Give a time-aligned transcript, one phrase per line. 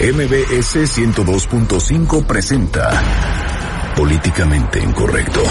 [0.00, 2.90] MBS 102.5 presenta
[3.94, 5.42] Políticamente Incorrecto.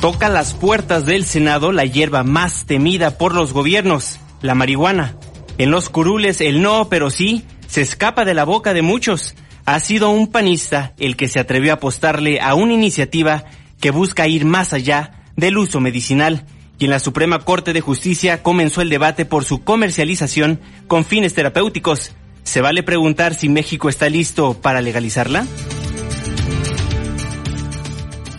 [0.00, 5.16] Toca las puertas del Senado la hierba más temida por los gobiernos, la marihuana.
[5.58, 9.34] En los curules el no, pero sí, se escapa de la boca de muchos.
[9.64, 13.46] Ha sido un panista el que se atrevió a apostarle a una iniciativa
[13.80, 16.46] que busca ir más allá del uso medicinal
[16.78, 21.34] y en la Suprema Corte de Justicia comenzó el debate por su comercialización con fines
[21.34, 22.12] terapéuticos.
[22.44, 25.46] ¿Se vale preguntar si México está listo para legalizarla?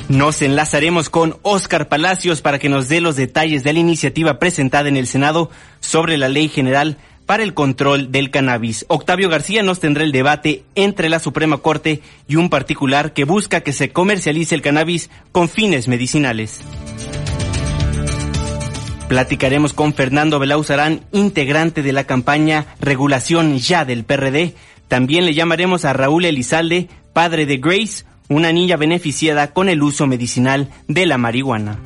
[0.07, 4.90] Nos enlazaremos con Óscar Palacios para que nos dé los detalles de la iniciativa presentada
[4.90, 5.51] en el Senado
[5.81, 8.85] sobre la Ley General para el Control del Cannabis.
[8.87, 13.62] Octavio García nos tendrá el debate entre la Suprema Corte y un particular que busca
[13.62, 16.62] que se comercialice el cannabis con fines medicinales.
[19.09, 24.54] Platicaremos con Fernando Belauzarán, integrante de la campaña Regulación Ya del PRD.
[24.88, 30.05] También le llamaremos a Raúl Elizalde, padre de Grace, una niña beneficiada con el uso
[30.05, 31.79] medicinal de la marihuana.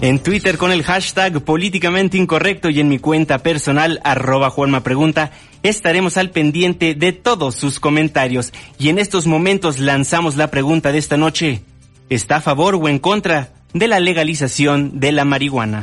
[0.00, 5.32] En Twitter con el hashtag políticamente incorrecto y en mi cuenta personal arroba Juanma Pregunta
[5.64, 8.52] estaremos al pendiente de todos sus comentarios.
[8.78, 11.62] Y en estos momentos lanzamos la pregunta de esta noche.
[12.08, 15.82] ¿Está a favor o en contra de la legalización de la marihuana.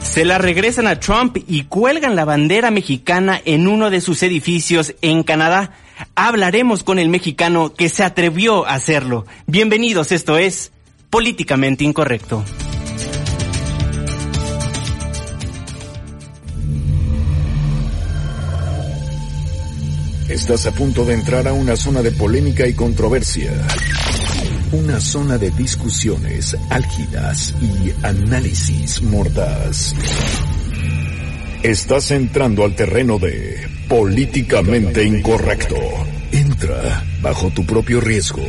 [0.00, 4.94] Se la regresan a Trump y cuelgan la bandera mexicana en uno de sus edificios
[5.02, 5.72] en Canadá.
[6.14, 9.26] Hablaremos con el mexicano que se atrevió a hacerlo.
[9.46, 10.72] Bienvenidos, esto es
[11.10, 12.44] Políticamente Incorrecto.
[20.28, 23.52] Estás a punto de entrar a una zona de polémica y controversia.
[24.74, 29.94] Una zona de discusiones álgidas y análisis mordaz.
[31.62, 35.76] Estás entrando al terreno de políticamente incorrecto.
[36.32, 38.42] Entra bajo tu propio riesgo.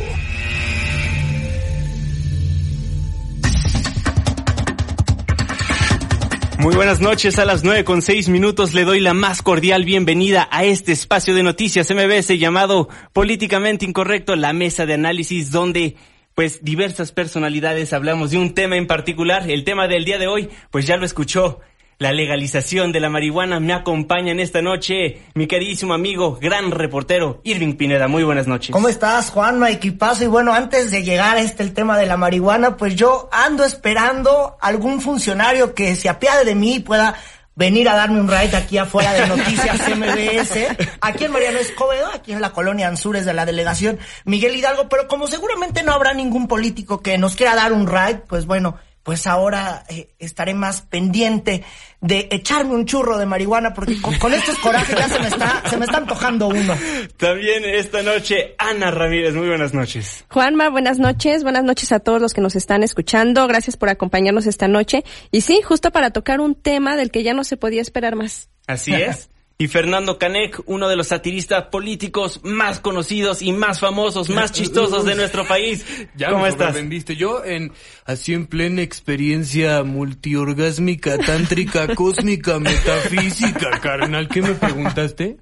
[6.58, 10.48] Muy buenas noches, a las nueve con seis minutos le doy la más cordial bienvenida
[10.50, 15.94] a este espacio de noticias MBS llamado Políticamente Incorrecto, la mesa de análisis donde
[16.36, 19.50] pues diversas personalidades hablamos de un tema en particular.
[19.50, 21.60] El tema del día de hoy, pues ya lo escuchó,
[21.98, 23.58] la legalización de la marihuana.
[23.58, 28.06] Me acompaña en esta noche mi queridísimo amigo, gran reportero, Irving Pineda.
[28.06, 28.70] Muy buenas noches.
[28.70, 29.70] ¿Cómo estás, Juanma?
[29.70, 30.24] Equipazo.
[30.24, 33.64] Y bueno, antes de llegar a este el tema de la marihuana, pues yo ando
[33.64, 37.14] esperando algún funcionario que se apiade de mí y pueda
[37.56, 42.32] venir a darme un ride aquí afuera de Noticias MBS, aquí en Mariano Escobedo, aquí
[42.32, 43.98] en la colonia Anzures de la delegación.
[44.24, 48.22] Miguel Hidalgo, pero como seguramente no habrá ningún político que nos quiera dar un ride,
[48.28, 51.64] pues bueno, pues ahora eh, estaré más pendiente
[52.00, 55.76] de echarme un churro de marihuana porque con, estos corajes ya se me está se
[55.76, 56.74] me está antojando uno.
[57.16, 60.24] También esta noche Ana Ramírez, muy buenas noches.
[60.30, 63.46] Juanma, buenas noches, buenas noches a todos los que nos están escuchando.
[63.46, 67.34] Gracias por acompañarnos esta noche y sí, justo para tocar un tema del que ya
[67.34, 68.50] no se podía esperar más.
[68.66, 69.30] Así es.
[69.58, 75.04] Y Fernando Canek, uno de los satiristas políticos más conocidos y más famosos, más chistosos
[75.04, 75.84] de nuestro país.
[76.16, 76.74] Ya ¿Cómo estás?
[76.74, 77.16] Vendiste.
[77.16, 77.72] Yo en
[78.04, 84.28] así en plena experiencia multiorgásmica, tántrica, cósmica, metafísica, carnal.
[84.28, 85.36] ¿Qué me preguntaste?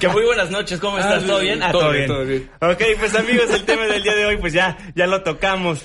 [0.00, 1.22] que muy buenas noches, ¿cómo estás?
[1.22, 1.62] Ah, ¿Todo bien?
[1.62, 2.50] Ah, todo, bien, todo bien.
[2.60, 5.84] Ok, pues amigos, el tema del día de hoy, pues ya, ya lo tocamos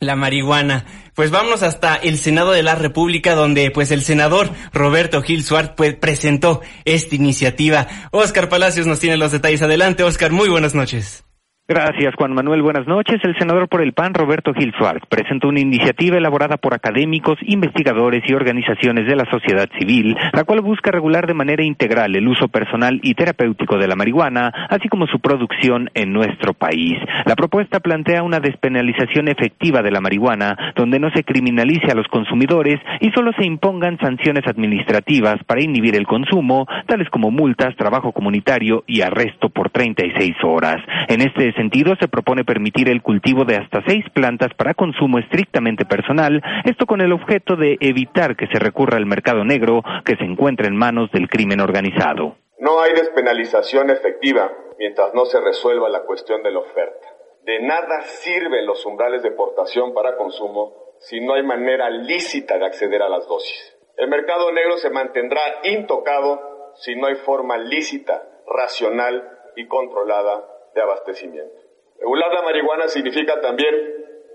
[0.00, 0.84] la marihuana.
[1.14, 5.72] Pues vamos hasta el Senado de la República, donde pues el senador Roberto Gil Suárez
[5.76, 7.86] pues, presentó esta iniciativa.
[8.10, 9.62] Oscar Palacios nos tiene los detalles.
[9.62, 11.24] Adelante, Oscar, muy buenas noches.
[11.66, 12.60] Gracias, Juan Manuel.
[12.60, 13.20] Buenas noches.
[13.22, 18.22] El senador por el PAN, Roberto Gil Suárez, presentó una iniciativa elaborada por académicos, investigadores
[18.26, 22.48] y organizaciones de la sociedad civil, la cual busca regular de manera integral el uso
[22.48, 26.98] personal y terapéutico de la marihuana, así como su producción en nuestro país.
[27.24, 32.08] La propuesta plantea una despenalización efectiva de la marihuana, donde no se criminalice a los
[32.08, 38.12] consumidores y solo se impongan sanciones administrativas para inhibir el consumo, tales como multas, trabajo
[38.12, 40.76] comunitario y arresto por 36 horas.
[41.08, 45.84] En este sentido, se propone permitir el cultivo de hasta seis plantas para consumo estrictamente
[45.84, 50.24] personal, esto con el objeto de evitar que se recurra al mercado negro que se
[50.24, 52.36] encuentra en manos del crimen organizado.
[52.58, 57.08] No hay despenalización efectiva mientras no se resuelva la cuestión de la oferta.
[57.44, 62.66] De nada sirven los umbrales de portación para consumo si no hay manera lícita de
[62.66, 63.76] acceder a las dosis.
[63.96, 70.82] El mercado negro se mantendrá intocado si no hay forma lícita, racional y controlada de
[70.82, 71.54] abastecimiento.
[71.98, 73.74] Regular la marihuana significa también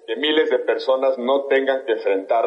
[0.08, 2.46] que miles de personas no tengan que enfrentar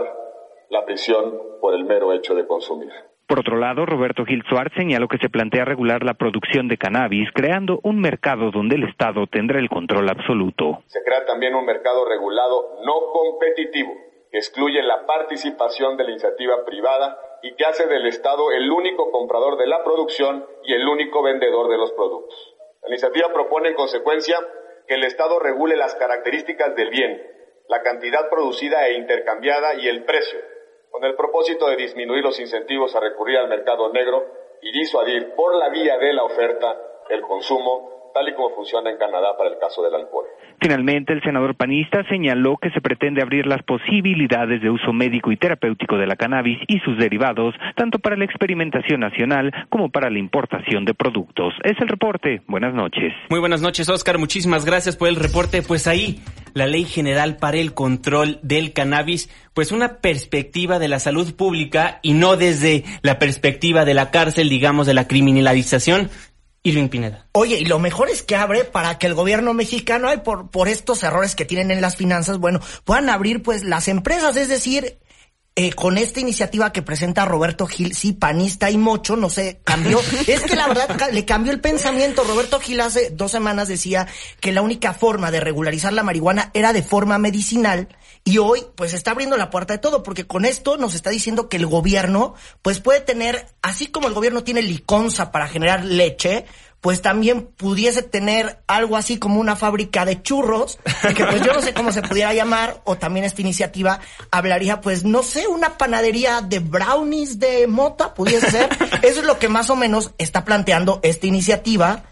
[0.69, 2.91] la prisión por el mero hecho de consumir.
[3.29, 7.31] Por otro lado, Roberto Gil Suárez señaló que se plantea regular la producción de cannabis,
[7.33, 10.83] creando un mercado donde el Estado tendrá el control absoluto.
[10.87, 13.93] Se crea también un mercado regulado no competitivo,
[14.31, 19.11] que excluye la participación de la iniciativa privada y que hace del Estado el único
[19.11, 22.52] comprador de la producción y el único vendedor de los productos.
[22.83, 24.37] La iniciativa propone en consecuencia
[24.87, 27.21] que el Estado regule las características del bien,
[27.69, 30.41] la cantidad producida e intercambiada y el precio,
[30.91, 34.25] con el propósito de disminuir los incentivos a recurrir al mercado negro
[34.61, 36.77] y disuadir por la vía de la oferta
[37.09, 40.27] el consumo tal y como funciona en Canadá para el caso del alcohol.
[40.61, 45.37] Finalmente, el senador panista señaló que se pretende abrir las posibilidades de uso médico y
[45.37, 50.19] terapéutico de la cannabis y sus derivados, tanto para la experimentación nacional como para la
[50.19, 51.55] importación de productos.
[51.65, 52.43] Es el reporte.
[52.47, 53.13] Buenas noches.
[53.29, 54.19] Muy buenas noches, Oscar.
[54.19, 55.63] Muchísimas gracias por el reporte.
[55.63, 56.21] Pues ahí,
[56.55, 61.99] la Ley General para el Control del Cannabis, pues una perspectiva de la salud pública
[62.03, 66.09] y no desde la perspectiva de la cárcel, digamos, de la criminalización,
[66.65, 67.27] Irving Pineda.
[67.33, 70.69] Oye, y lo mejor es que abre para que el gobierno mexicano, ay, por, por
[70.69, 74.99] estos errores que tienen en las finanzas, bueno, puedan abrir pues las empresas, es decir,
[75.55, 80.01] eh, con esta iniciativa que presenta Roberto Gil, sí, panista y mocho, no sé, cambió.
[80.27, 82.25] es que la verdad le cambió el pensamiento.
[82.25, 84.07] Roberto Gil hace dos semanas decía
[84.41, 87.89] que la única forma de regularizar la marihuana era de forma medicinal
[88.25, 91.49] y hoy, pues está abriendo la puerta de todo, porque con esto nos está diciendo
[91.49, 96.47] que el gobierno, pues puede tener, así como el gobierno tiene liconza para generar leche,
[96.83, 100.79] pues también pudiese tener algo así como una fábrica de churros,
[101.17, 104.01] que pues yo no sé cómo se pudiera llamar, o también esta iniciativa
[104.31, 108.69] hablaría, pues no sé, una panadería de brownies de mota, pudiese ser.
[109.03, 112.03] Eso es lo que más o menos está planteando esta iniciativa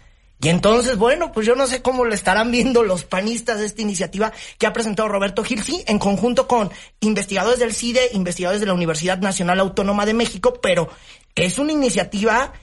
[0.43, 3.83] y entonces, bueno, pues yo no sé cómo le estarán viendo los panistas de esta
[3.83, 8.65] iniciativa que ha presentado Roberto Gil, sí, en conjunto con investigadores del CIDE, investigadores de
[8.65, 10.89] la Universidad Nacional Autónoma de México, pero
[11.35, 12.53] es una iniciativa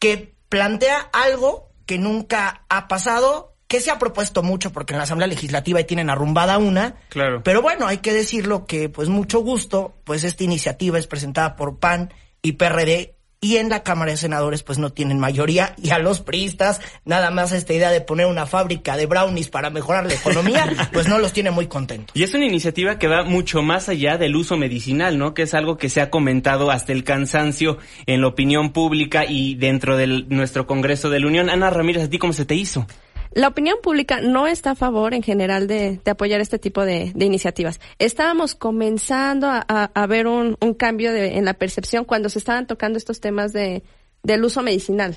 [0.00, 5.04] que plantea algo que nunca ha pasado, que se ha propuesto mucho porque en la
[5.04, 6.96] Asamblea Legislativa tienen arrumbada una.
[7.08, 7.42] Claro.
[7.42, 11.78] Pero bueno, hay que decirlo que, pues mucho gusto, pues esta iniciativa es presentada por
[11.78, 12.12] PAN
[12.42, 16.20] y PRD y en la Cámara de Senadores pues no tienen mayoría y a los
[16.20, 20.70] priistas nada más esta idea de poner una fábrica de brownies para mejorar la economía
[20.92, 22.14] pues no los tiene muy contentos.
[22.14, 25.32] Y es una iniciativa que va mucho más allá del uso medicinal, ¿no?
[25.32, 29.54] Que es algo que se ha comentado hasta el cansancio en la opinión pública y
[29.54, 31.48] dentro de nuestro Congreso de la Unión.
[31.48, 32.86] Ana Ramírez, ¿a ti cómo se te hizo?
[33.32, 37.80] La opinión pública no está a favor en general de, apoyar este tipo de, iniciativas.
[37.98, 43.52] Estábamos comenzando a, ver un, cambio en la percepción cuando se estaban tocando estos temas
[43.52, 43.82] de,
[44.22, 45.16] del uso medicinal,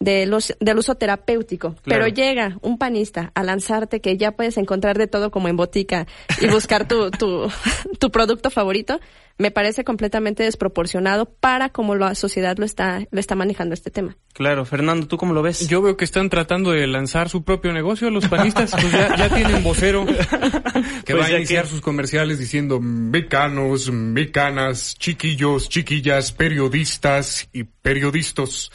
[0.00, 1.74] de los, del uso terapéutico.
[1.84, 6.06] Pero llega un panista a lanzarte que ya puedes encontrar de todo como en botica
[6.40, 7.48] y buscar tu, tu,
[7.98, 9.00] tu producto favorito
[9.38, 14.16] me parece completamente desproporcionado para cómo la sociedad lo está, lo está manejando este tema.
[14.32, 15.68] Claro, Fernando, ¿tú cómo lo ves?
[15.68, 19.28] Yo veo que están tratando de lanzar su propio negocio los panistas, pues ya, ya
[19.28, 20.04] tienen vocero
[21.04, 28.72] que pues va a iniciar sus comerciales diciendo mecanos, mecanas, chiquillos, chiquillas, periodistas y periodistas.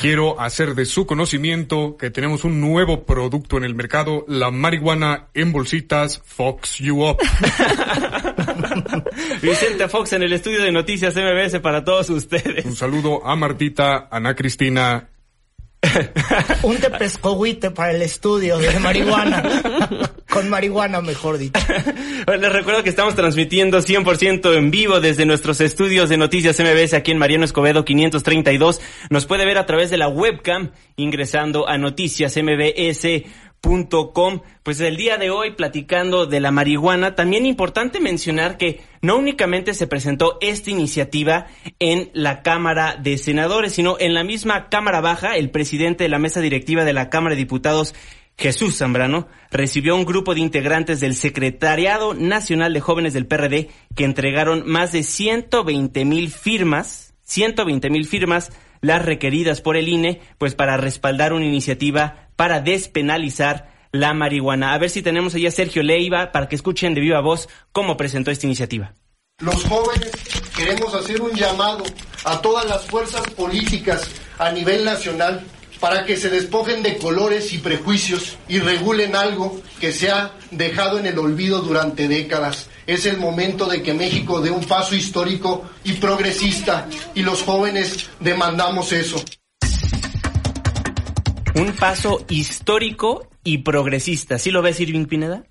[0.00, 5.28] Quiero hacer de su conocimiento que tenemos un nuevo producto en el mercado, la marihuana
[5.34, 7.18] en bolsitas Fox You Up.
[9.78, 12.64] Vicente Fox en el estudio de noticias MBS para todos ustedes.
[12.64, 15.08] Un saludo a Martita, Ana Cristina.
[16.64, 19.40] Un tepescohuite para el estudio de marihuana.
[20.28, 21.60] Con marihuana, mejor dicho.
[22.26, 27.12] Les recuerdo que estamos transmitiendo 100% en vivo desde nuestros estudios de Noticias MBS aquí
[27.12, 28.80] en Mariano Escobedo 532.
[29.10, 32.36] Nos puede ver a través de la webcam ingresando a Noticias
[33.62, 34.40] MBS Com.
[34.62, 39.74] Pues el día de hoy platicando de la marihuana, también importante mencionar que no únicamente
[39.74, 41.46] se presentó esta iniciativa
[41.78, 46.18] en la Cámara de Senadores, sino en la misma Cámara Baja, el presidente de la
[46.18, 47.94] mesa directiva de la Cámara de Diputados,
[48.36, 54.04] Jesús Zambrano, recibió un grupo de integrantes del Secretariado Nacional de Jóvenes del PRD que
[54.04, 60.54] entregaron más de 120 mil firmas, 120 mil firmas, las requeridas por el INE, pues
[60.54, 64.72] para respaldar una iniciativa para despenalizar la marihuana.
[64.72, 67.96] A ver si tenemos ahí a Sergio Leiva para que escuchen de viva voz cómo
[67.96, 68.94] presentó esta iniciativa.
[69.40, 70.10] Los jóvenes
[70.56, 71.84] queremos hacer un llamado
[72.24, 75.44] a todas las fuerzas políticas a nivel nacional
[75.80, 80.98] para que se despojen de colores y prejuicios y regulen algo que se ha dejado
[80.98, 82.67] en el olvido durante décadas.
[82.88, 88.08] Es el momento de que México dé un paso histórico y progresista y los jóvenes
[88.18, 89.22] demandamos eso
[91.54, 94.38] un paso histórico y progresista.
[94.38, 95.44] ¿Sí lo ves, Irving Pineda?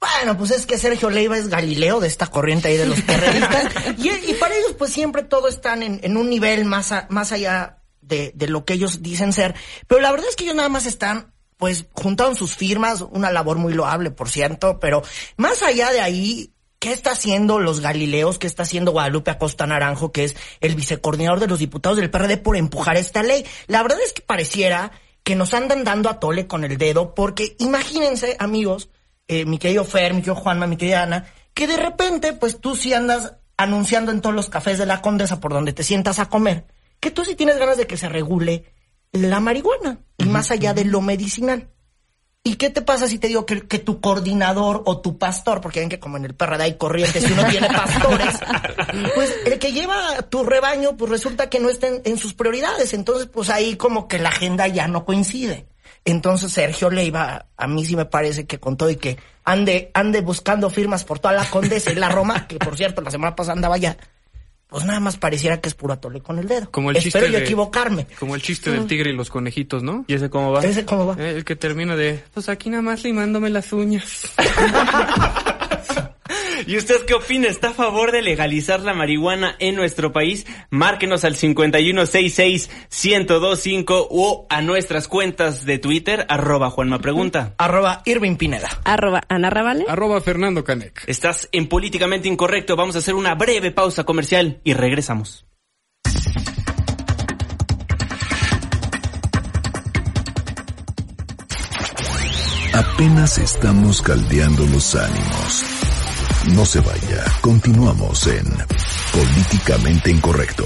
[0.00, 3.72] Bueno, pues es que Sergio Leiva es Galileo de esta corriente ahí de los terroristas.
[3.98, 8.48] y, para ellos, pues siempre todo están en, un nivel más, más allá de, de,
[8.48, 9.54] lo que ellos dicen ser.
[9.86, 13.58] Pero la verdad es que ellos nada más están, pues, juntaron sus firmas, una labor
[13.58, 15.02] muy loable, por cierto, pero
[15.36, 16.51] más allá de ahí,
[16.82, 18.40] ¿qué está haciendo los Galileos?
[18.40, 22.38] ¿Qué está haciendo Guadalupe Acosta Naranjo, que es el vicecoordinador de los diputados del PRD
[22.38, 23.46] por empujar esta ley?
[23.68, 24.90] La verdad es que pareciera
[25.22, 28.90] que nos andan dando a tole con el dedo, porque imagínense, amigos,
[29.28, 32.74] eh, mi querido Fer, mi querido Juanma, mi querida Ana, que de repente, pues tú
[32.74, 36.28] sí andas anunciando en todos los cafés de la Condesa por donde te sientas a
[36.28, 36.66] comer,
[36.98, 38.64] que tú sí tienes ganas de que se regule
[39.12, 41.70] la marihuana, y más allá de lo medicinal.
[42.44, 45.88] ¿Y qué te pasa si te digo que, tu coordinador o tu pastor, porque ven
[45.88, 48.34] que como en el PRD hay corrientes y uno tiene pastores,
[49.14, 52.94] pues el que lleva tu rebaño, pues resulta que no está en, sus prioridades.
[52.94, 55.66] Entonces, pues ahí como que la agenda ya no coincide.
[56.04, 60.20] Entonces Sergio Leiva, a mí sí me parece que con todo y que ande, ande
[60.20, 63.54] buscando firmas por toda la Condesa y la Roma, que por cierto la semana pasada
[63.54, 63.96] andaba ya,
[64.72, 66.70] pues nada más pareciera que es puro atole con el dedo.
[66.70, 68.06] Como el Espero chiste yo equivocarme.
[68.18, 70.06] Como el chiste del tigre y los conejitos, ¿no?
[70.08, 70.64] ¿Y ese cómo va?
[70.64, 71.14] ¿Ese cómo va?
[71.18, 74.28] Eh, el que termina de, pues aquí nada más limándome las uñas.
[76.66, 77.46] ¿Y usted qué opina?
[77.48, 80.46] ¿Está a favor de legalizar la marihuana en nuestro país?
[80.70, 87.56] Márquenos al 5166-1025 o a nuestras cuentas de Twitter, arroba Juanma Pregunta.
[87.58, 88.68] Arroba Irving Pineda.
[88.84, 89.86] Arroba Ana Ravale.
[89.88, 91.02] Arroba Fernando Canec.
[91.06, 92.76] Estás en Políticamente Incorrecto.
[92.76, 95.46] Vamos a hacer una breve pausa comercial y regresamos.
[102.74, 105.81] Apenas estamos caldeando los ánimos
[106.48, 108.44] no se vaya, continuamos en
[109.12, 110.64] Políticamente Incorrecto.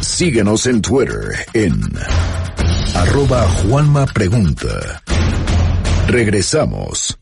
[0.00, 1.80] Síguenos en Twitter en
[2.94, 5.02] arroba Juanma Pregunta.
[6.06, 7.18] Regresamos.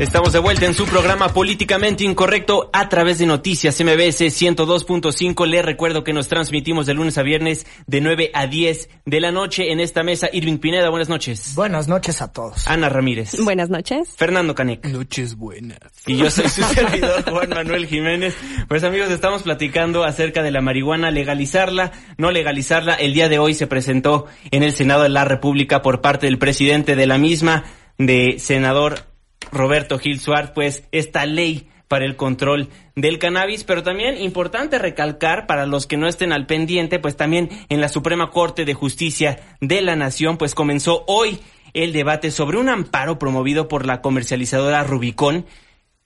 [0.00, 5.46] Estamos de vuelta en su programa Políticamente Incorrecto a través de Noticias MBS 102.5.
[5.46, 9.30] Les recuerdo que nos transmitimos de lunes a viernes de 9 a 10 de la
[9.30, 10.28] noche en esta mesa.
[10.32, 11.54] Irving Pineda, buenas noches.
[11.54, 12.66] Buenas noches a todos.
[12.66, 13.36] Ana Ramírez.
[13.40, 14.16] Buenas noches.
[14.16, 14.84] Fernando Canec.
[14.86, 15.78] Noches buenas.
[16.06, 18.34] Y yo soy su servidor Juan Manuel Jiménez.
[18.66, 22.94] Pues amigos, estamos platicando acerca de la marihuana, legalizarla, no legalizarla.
[22.94, 26.38] El día de hoy se presentó en el Senado de la República por parte del
[26.38, 27.62] presidente de la misma,
[27.96, 29.13] de senador
[29.54, 35.46] Roberto Gil Suárez, pues esta ley para el control del cannabis, pero también importante recalcar
[35.46, 39.56] para los que no estén al pendiente, pues también en la Suprema Corte de Justicia
[39.60, 41.40] de la Nación, pues comenzó hoy
[41.72, 45.46] el debate sobre un amparo promovido por la comercializadora Rubicón,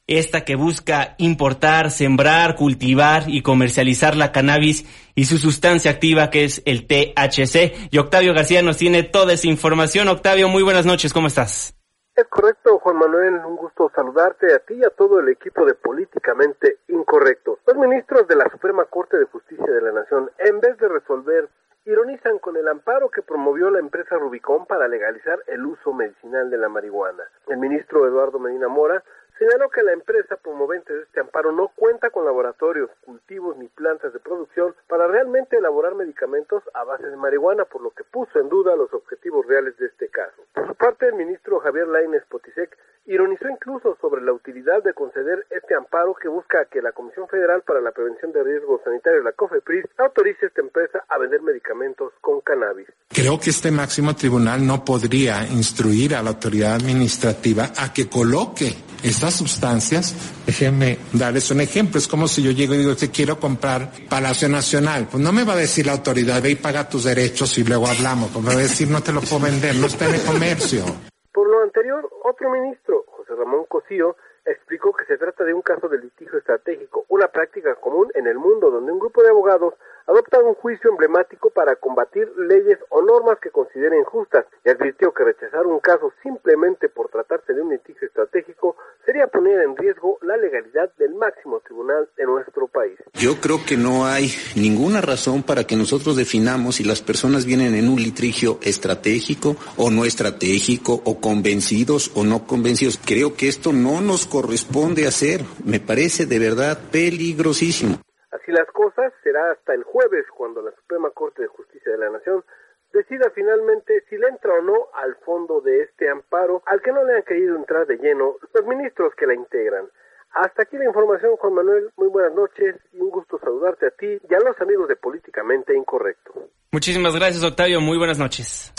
[0.06, 6.44] esta que busca importar, sembrar, cultivar y comercializar la cannabis y su sustancia activa que
[6.44, 7.90] es el THC.
[7.90, 10.08] Y Octavio García nos tiene toda esa información.
[10.08, 11.74] Octavio, muy buenas noches, ¿cómo estás?
[12.18, 15.74] Es correcto, Juan Manuel, un gusto saludarte a ti y a todo el equipo de
[15.74, 17.60] Políticamente Incorrecto.
[17.64, 21.48] Los ministros de la Suprema Corte de Justicia de la Nación, en vez de resolver,
[21.84, 26.58] ironizan con el amparo que promovió la empresa Rubicón para legalizar el uso medicinal de
[26.58, 27.22] la marihuana.
[27.46, 29.04] El ministro Eduardo Medina Mora
[29.38, 34.12] señaló que la empresa promovente de este amparo no cuenta con laboratorios, cultivos ni plantas
[34.12, 38.48] de producción para realmente elaborar medicamentos a base de marihuana, por lo que puso en
[38.48, 40.42] duda los objetivos reales de este caso.
[40.52, 42.76] Por su parte, el ministro Javier Lainez Potisek
[43.08, 47.62] ironizó incluso sobre la utilidad de conceder este amparo que busca que la Comisión Federal
[47.66, 52.12] para la Prevención de Riesgos Sanitarios, la COFEPRIS, autorice a esta empresa a vender medicamentos
[52.20, 52.86] con cannabis.
[53.08, 58.76] Creo que este máximo tribunal no podría instruir a la autoridad administrativa a que coloque
[59.02, 63.38] estas sustancias, déjenme darles un ejemplo, es como si yo llego y digo, te quiero
[63.38, 67.04] comprar Palacio Nacional, pues no me va a decir la autoridad, ve y paga tus
[67.04, 69.86] derechos y luego hablamos, pues me va a decir, no te lo puedo vender, no
[69.86, 70.84] está en el comercio.
[71.32, 75.88] Por lo anterior, otro ministro, José Ramón Cosío, explicó que se trata de un caso
[75.88, 79.74] de litigio estratégico, una práctica común en el mundo donde un grupo de abogados
[80.06, 85.24] adopta un juicio emblemático para combatir leyes o normas que consideren justas y advirtió que
[85.24, 88.76] rechazar un caso simplemente por tratarse de un litigio estratégico
[89.08, 92.98] sería poner en riesgo la legalidad del máximo tribunal de nuestro país.
[93.14, 97.74] Yo creo que no hay ninguna razón para que nosotros definamos si las personas vienen
[97.74, 103.00] en un litigio estratégico o no estratégico o convencidos o no convencidos.
[103.02, 105.40] Creo que esto no nos corresponde hacer.
[105.64, 108.02] Me parece de verdad peligrosísimo.
[108.30, 112.10] Así las cosas, será hasta el jueves cuando la Suprema Corte de Justicia de la
[112.10, 112.44] Nación
[112.92, 117.04] decida finalmente si le entra o no al fondo de este amparo al que no
[117.04, 119.86] le han querido entrar de lleno los ministros que la integran.
[120.34, 121.90] Hasta aquí la información, Juan Manuel.
[121.96, 125.74] Muy buenas noches y un gusto saludarte a ti y a los amigos de Políticamente
[125.74, 126.48] Incorrecto.
[126.70, 127.80] Muchísimas gracias, Octavio.
[127.80, 128.72] Muy buenas noches.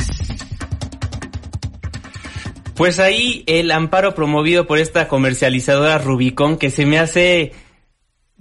[2.77, 7.51] Pues ahí el amparo promovido por esta comercializadora Rubicon que se me hace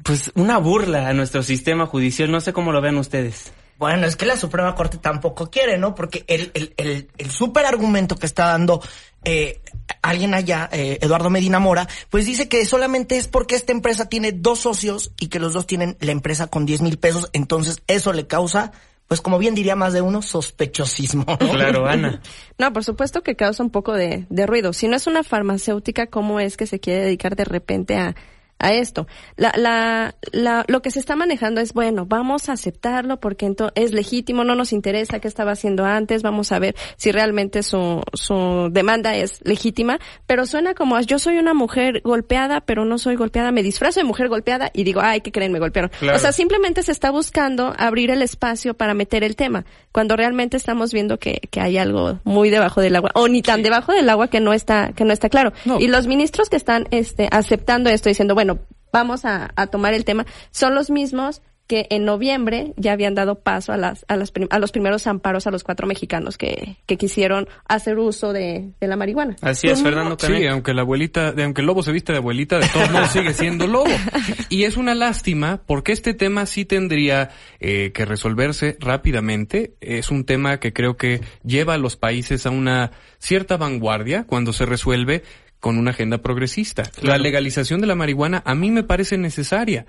[0.05, 2.31] pues una burla a nuestro sistema judicial.
[2.31, 3.53] No sé cómo lo ven ustedes.
[3.79, 5.95] Bueno, es que la Suprema Corte tampoco quiere, ¿no?
[5.95, 8.83] Porque el, el, el, el súper argumento que está dando
[9.25, 9.61] eh,
[10.03, 14.33] alguien allá, eh, Eduardo Medina Mora, pues dice que solamente es porque esta empresa tiene
[14.33, 18.13] dos socios y que los dos tienen la empresa con 10 mil pesos, entonces eso
[18.13, 18.73] le causa
[19.07, 21.25] pues como bien diría más de uno, sospechosismo.
[21.39, 22.21] Claro, Ana.
[22.59, 24.75] No, por supuesto que causa un poco de, de ruido.
[24.75, 28.15] Si no es una farmacéutica, ¿cómo es que se quiere dedicar de repente a
[28.59, 29.07] a esto.
[29.37, 33.93] La, la, la, lo que se está manejando es, bueno, vamos a aceptarlo porque es
[33.93, 38.69] legítimo, no nos interesa qué estaba haciendo antes, vamos a ver si realmente su, su
[38.71, 43.53] demanda es legítima, pero suena como, yo soy una mujer golpeada, pero no soy golpeada,
[43.53, 45.53] me disfrazo de mujer golpeada y digo, ay, ¿qué creen?
[45.53, 45.91] Me golpearon.
[46.15, 50.57] O sea, simplemente se está buscando abrir el espacio para meter el tema, cuando realmente
[50.57, 54.09] estamos viendo que, que hay algo muy debajo del agua, o ni tan debajo del
[54.09, 55.53] agua que no está, que no está claro.
[55.79, 58.48] Y los ministros que están, este, aceptando esto, diciendo, bueno,
[58.93, 63.41] vamos a, a tomar el tema, son los mismos que en noviembre ya habían dado
[63.41, 66.97] paso a las a, las a los primeros amparos a los cuatro mexicanos que, que
[66.97, 69.37] quisieron hacer uso de, de la marihuana.
[69.43, 70.17] Así es, Fernando.
[70.19, 73.11] Sí, aunque la abuelita, de, aunque el lobo se viste de abuelita, de todos modos
[73.11, 73.91] sigue siendo lobo.
[74.51, 79.75] Y es una lástima porque este tema sí tendría eh, que resolverse rápidamente.
[79.83, 84.55] Es un tema que creo que lleva a los países a una cierta vanguardia cuando
[84.55, 85.23] se resuelve
[85.61, 86.91] con una agenda progresista.
[87.03, 89.87] La legalización de la marihuana a mí me parece necesaria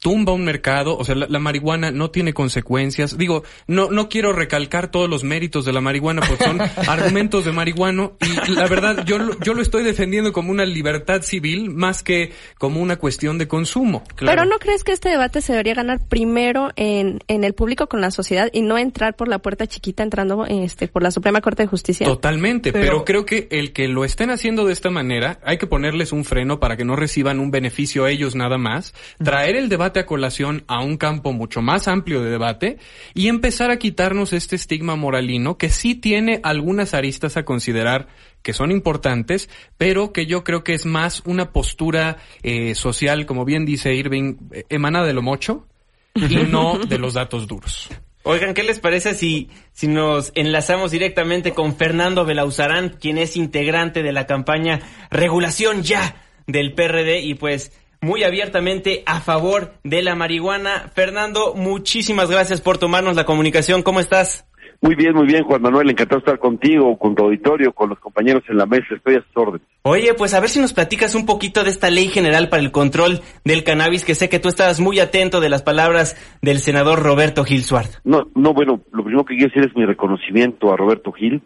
[0.00, 3.18] tumba un mercado, o sea, la, marihuana no tiene consecuencias.
[3.18, 7.52] Digo, no, no quiero recalcar todos los méritos de la marihuana porque son argumentos de
[7.52, 12.32] marihuano y la verdad yo, yo lo estoy defendiendo como una libertad civil más que
[12.58, 14.04] como una cuestión de consumo.
[14.16, 18.00] Pero ¿no crees que este debate se debería ganar primero en, en el público con
[18.00, 21.64] la sociedad y no entrar por la puerta chiquita entrando este, por la Suprema Corte
[21.64, 22.06] de Justicia?
[22.06, 25.66] Totalmente, pero, pero creo que el que lo estén haciendo de esta manera, hay que
[25.66, 29.87] ponerles un freno para que no reciban un beneficio ellos nada más, traer el debate
[29.96, 32.78] a colación a un campo mucho más amplio de debate
[33.14, 38.08] y empezar a quitarnos este estigma moralino que sí tiene algunas aristas a considerar
[38.42, 43.44] que son importantes, pero que yo creo que es más una postura eh, social, como
[43.44, 45.66] bien dice Irving, eh, emanada de lo mocho
[46.14, 47.88] y no de los datos duros.
[48.24, 54.02] Oigan, ¿qué les parece si, si nos enlazamos directamente con Fernando Belauzarán, quien es integrante
[54.02, 60.14] de la campaña Regulación Ya del PRD y pues muy abiertamente a favor de la
[60.14, 60.90] marihuana.
[60.94, 63.82] Fernando, muchísimas gracias por tomarnos la comunicación.
[63.82, 64.44] ¿Cómo estás?
[64.80, 65.90] Muy bien, muy bien, Juan Manuel.
[65.90, 68.86] Encantado de estar contigo, con tu auditorio, con los compañeros en la mesa.
[68.94, 69.66] Estoy a sus órdenes.
[69.82, 72.70] Oye, pues a ver si nos platicas un poquito de esta ley general para el
[72.70, 77.02] control del cannabis, que sé que tú estabas muy atento de las palabras del senador
[77.02, 78.00] Roberto Gil Suárez.
[78.04, 81.42] No, no, bueno, lo primero que quiero decir es mi reconocimiento a Roberto Gil,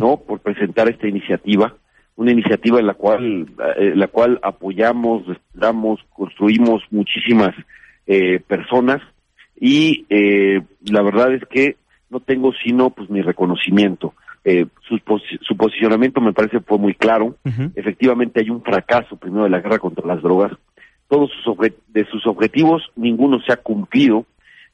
[0.00, 0.18] ¿no?
[0.18, 1.74] Por presentar esta iniciativa
[2.18, 7.54] una iniciativa en la cual, eh, la cual apoyamos, respaldamos, construimos muchísimas
[8.08, 9.00] eh, personas
[9.54, 11.76] y eh, la verdad es que
[12.10, 14.14] no tengo sino pues mi reconocimiento.
[14.42, 14.98] Eh, su,
[15.42, 17.36] su, posicionamiento me parece fue muy claro.
[17.76, 20.50] Efectivamente hay un fracaso primero de la guerra contra las drogas.
[21.06, 24.26] Todos sus de sus objetivos ninguno se ha cumplido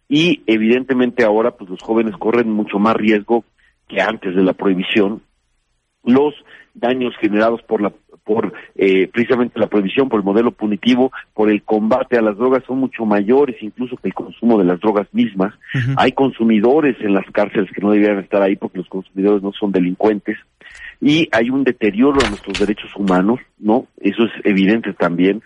[0.09, 3.45] y evidentemente ahora pues los jóvenes corren mucho más riesgo
[3.87, 5.21] que antes de la prohibición.
[6.05, 6.35] Los
[6.75, 7.93] daños generados por la
[8.25, 12.65] por eh, precisamente la prohibición, por el modelo punitivo, por el combate a las drogas
[12.67, 15.55] son mucho mayores incluso que el consumo de las drogas mismas.
[15.97, 19.73] Hay consumidores en las cárceles que no deberían estar ahí porque los consumidores no son
[19.73, 20.39] delincuentes
[21.01, 23.87] y hay un deterioro de nuestros derechos humanos, ¿no?
[24.01, 25.43] Eso es evidente también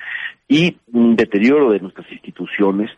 [0.46, 2.90] y un deterioro de nuestras instituciones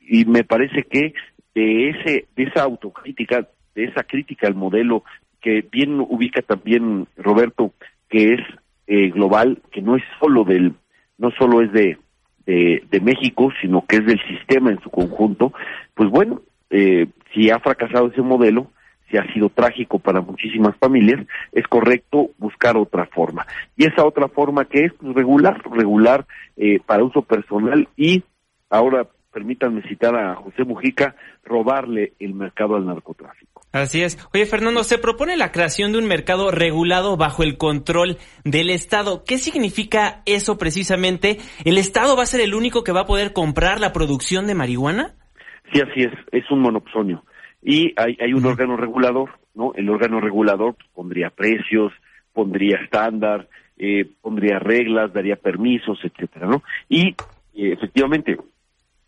[0.00, 1.12] y me parece que
[1.54, 5.04] de ese de esa autocrítica, de esa crítica al modelo
[5.40, 7.72] que bien ubica también Roberto,
[8.08, 8.40] que es
[8.86, 10.74] eh, global, que no es solo del,
[11.18, 11.98] no solo es de,
[12.46, 15.52] de, México, sino que es del sistema en su conjunto,
[15.94, 18.70] pues bueno, eh, si ha fracasado ese modelo,
[19.10, 23.46] si ha sido trágico para muchísimas familias, es correcto buscar otra forma.
[23.76, 28.22] Y esa otra forma que es pues, regular, regular eh, para uso personal y
[28.70, 29.06] ahora
[29.38, 33.62] permítanme citar a José Mujica, robarle el mercado al narcotráfico.
[33.70, 34.18] Así es.
[34.34, 39.22] Oye, Fernando, se propone la creación de un mercado regulado bajo el control del Estado.
[39.24, 41.38] ¿Qué significa eso precisamente?
[41.64, 44.56] ¿El Estado va a ser el único que va a poder comprar la producción de
[44.56, 45.14] marihuana?
[45.72, 46.12] Sí, así es.
[46.32, 47.22] Es un monopsonio.
[47.62, 49.72] Y hay, hay un órgano regulador, ¿no?
[49.76, 51.92] El órgano regulador pondría precios,
[52.32, 56.64] pondría estándar, eh, pondría reglas, daría permisos, etcétera, ¿no?
[56.88, 57.10] Y
[57.54, 58.36] eh, efectivamente,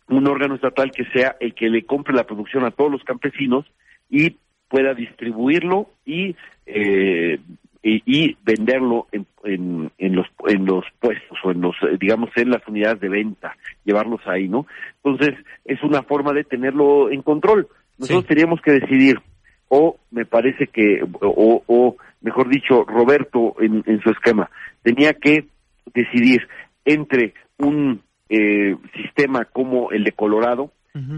[0.07, 3.65] un órgano estatal que sea el que le compre la producción a todos los campesinos
[4.09, 4.35] y
[4.67, 6.35] pueda distribuirlo y
[6.65, 7.39] eh,
[7.83, 9.25] y, venderlo en,
[9.97, 14.21] en, los en los puestos o en los digamos en las unidades de venta llevarlos
[14.27, 14.67] ahí no
[15.03, 15.35] entonces
[15.65, 17.67] es una forma de tenerlo en control.
[17.97, 19.19] Nosotros teníamos que decidir
[19.67, 24.49] o me parece que o, o mejor dicho Roberto en, en su esquema
[24.83, 25.45] tenía que
[25.93, 26.47] decidir
[26.85, 30.71] entre un eh, sistema como el de Colorado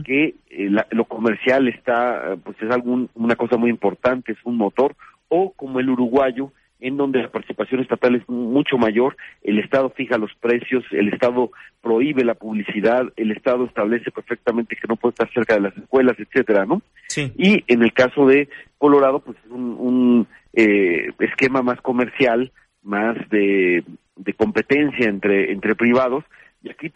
[0.05, 4.95] que eh, lo comercial está pues es algún una cosa muy importante es un motor
[5.35, 10.19] o como el uruguayo, en donde la participación estatal es mucho mayor, el Estado fija
[10.19, 11.49] los precios, el Estado
[11.81, 16.15] prohíbe la publicidad, el Estado establece perfectamente que no puede estar cerca de las escuelas,
[16.19, 16.83] etcétera, ¿no?
[17.07, 17.31] Sí.
[17.35, 18.47] Y en el caso de
[18.77, 22.51] Colorado, pues es un, eh, esquema más comercial,
[22.83, 23.83] más de,
[24.37, 26.23] competencia entre, entre privados,
[26.63, 26.91] y aquí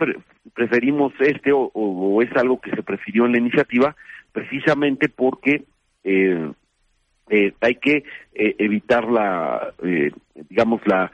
[0.53, 3.95] preferimos este o, o, es algo que se prefirió en la iniciativa
[4.31, 5.65] precisamente porque
[6.03, 6.51] eh,
[7.29, 8.03] eh, hay que
[8.33, 10.11] eh, evitar la, eh,
[10.49, 11.11] digamos, la,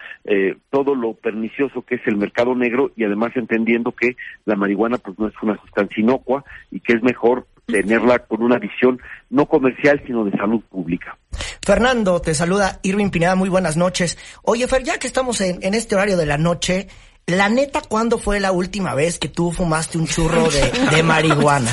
[0.70, 5.18] todo lo pernicioso que es el mercado negro y además entendiendo que la marihuana pues
[5.18, 10.04] no es una sustancia inocua y que es mejor tenerla con una visión no comercial
[10.06, 11.18] sino de salud pública.
[11.66, 14.18] Fernando, te saluda Irving Pineda, muy buenas noches.
[14.44, 16.88] Oye, Fer, ya que estamos en este horario de la noche,
[17.28, 21.72] la neta, ¿cuándo fue la última vez que tú fumaste un churro de, de marihuana?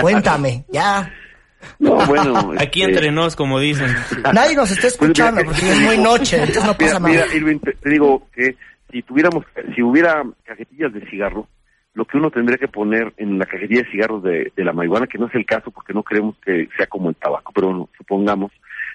[0.00, 1.12] Cuéntame, ya.
[1.78, 2.52] No, bueno.
[2.58, 3.94] Aquí este, entre nos, como dicen.
[4.32, 7.34] Nadie nos está escuchando porque es muy noche, entonces no pasa mira, nada.
[7.34, 8.56] Irving, te, digo que
[8.90, 11.46] si tuviéramos, si hubiera cajetillas de cigarro,
[11.94, 15.06] lo que uno tendría que poner en la cajetilla de cigarros de, de la marihuana,
[15.06, 18.50] que no es el caso porque no queremos que sea como el tabaco, pero supongamos,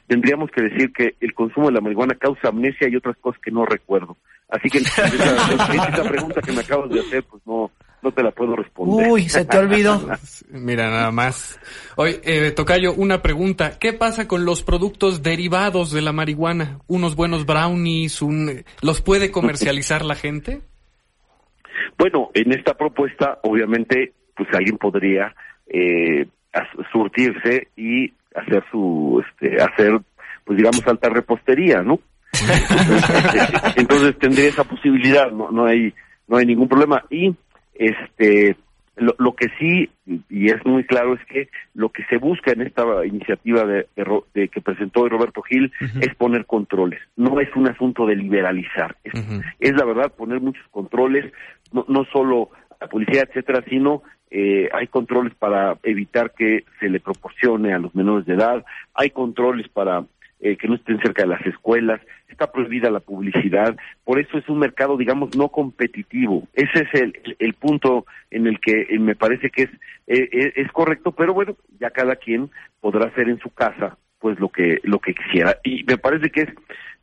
[0.08, 3.52] tendríamos que decir que el consumo de la marihuana causa amnesia y otras cosas que
[3.52, 4.18] no recuerdo.
[4.50, 8.32] Así que esa, esa pregunta que me acabas de hacer, pues no, no te la
[8.32, 9.10] puedo responder.
[9.10, 10.02] Uy, se te olvidó.
[10.50, 11.60] Mira, nada más.
[11.96, 13.78] Oye, eh, Tocayo, una pregunta.
[13.80, 16.80] ¿Qué pasa con los productos derivados de la marihuana?
[16.88, 18.64] Unos buenos brownies, un...
[18.82, 20.62] ¿los puede comercializar la gente?
[21.98, 25.36] Bueno, en esta propuesta, obviamente, pues alguien podría
[25.68, 26.28] eh,
[26.92, 30.00] surtirse y hacer su, este, hacer,
[30.46, 32.00] pues digamos, alta repostería, ¿no?
[33.76, 35.94] Entonces tendría esa posibilidad, no, no hay,
[36.28, 37.04] no hay ningún problema.
[37.10, 37.36] Y
[37.76, 38.56] este,
[38.96, 39.90] lo, lo, que sí,
[40.30, 43.88] y es muy claro, es que lo que se busca en esta iniciativa de,
[44.34, 45.72] de, que presentó Roberto Gil
[46.02, 47.00] es poner controles.
[47.16, 48.98] No es un asunto de liberalizar.
[49.04, 49.14] Es,
[49.60, 51.32] es la verdad poner muchos controles,
[51.72, 57.00] no, no solo a policía, etcétera, sino eh, hay controles para evitar que se le
[57.00, 60.04] proporcione a los menores de edad, hay controles para
[60.40, 64.48] eh, que no estén cerca de las escuelas, está prohibida la publicidad, por eso es
[64.50, 66.48] un mercado, digamos, no competitivo.
[66.54, 69.70] Ese es el, el, punto en el que eh, me parece que es,
[70.08, 72.50] eh, es correcto, pero bueno, ya cada quien
[72.82, 76.42] podrá hacer en su casa pues lo que lo que quisiera y me parece que
[76.42, 76.50] es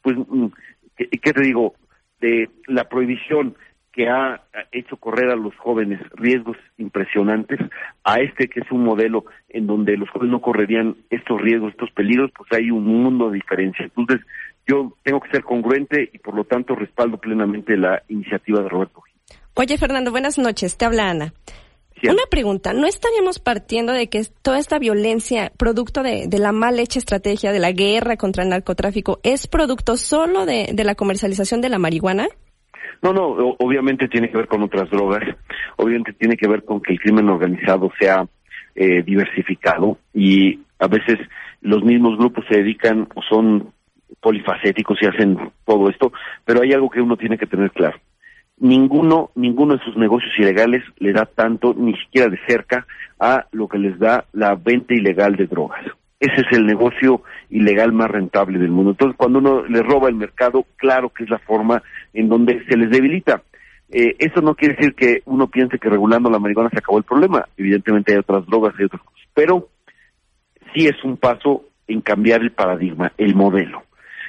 [0.03, 0.47] pues mm,
[0.97, 1.75] qué te digo
[2.21, 3.57] de la prohibición
[3.95, 7.61] que ha hecho correr a los jóvenes riesgos impresionantes,
[8.03, 11.93] a este que es un modelo en donde los jóvenes no correrían estos riesgos, estos
[11.93, 13.85] peligros, pues hay un mundo de diferencia.
[13.85, 14.27] Entonces,
[14.67, 19.01] yo tengo que ser congruente y por lo tanto respaldo plenamente la iniciativa de Roberto
[19.01, 19.15] Gil.
[19.55, 20.77] Oye, Fernando, buenas noches.
[20.77, 21.33] Te habla Ana.
[22.03, 26.99] Una pregunta, ¿no estaríamos partiendo de que toda esta violencia, producto de, la mal hecha
[26.99, 31.79] estrategia de la guerra contra el narcotráfico, es producto solo de la comercialización de la
[31.79, 32.29] marihuana?
[33.05, 33.27] No, no,
[33.59, 35.23] obviamente tiene que ver con otras drogas,
[35.77, 38.27] obviamente tiene que ver con que el crimen organizado sea
[38.75, 41.19] eh, diversificado y a veces
[41.61, 43.75] los mismos grupos se dedican o son
[44.21, 46.15] polifacéticos y hacen todo esto,
[46.47, 47.99] pero hay algo que uno tiene que tener claro.
[48.59, 52.87] Ninguno, ninguno de sus negocios ilegales le da tanto, ni siquiera de cerca,
[53.21, 55.85] a lo que les da la venta ilegal de drogas.
[56.21, 58.93] Ese es el negocio ilegal más rentable del mundo.
[58.93, 61.83] Entonces, cuando uno le roba el mercado, claro que es la forma
[62.15, 63.43] en donde se les debilita.
[63.91, 67.05] Eh, eso no quiere decir que uno piense que regulando la marihuana se acabó el
[67.05, 67.47] problema.
[67.57, 69.29] Evidentemente hay otras drogas, hay otras cosas.
[69.35, 69.69] Pero
[70.75, 73.83] sí es un paso en cambiar el paradigma, el modelo.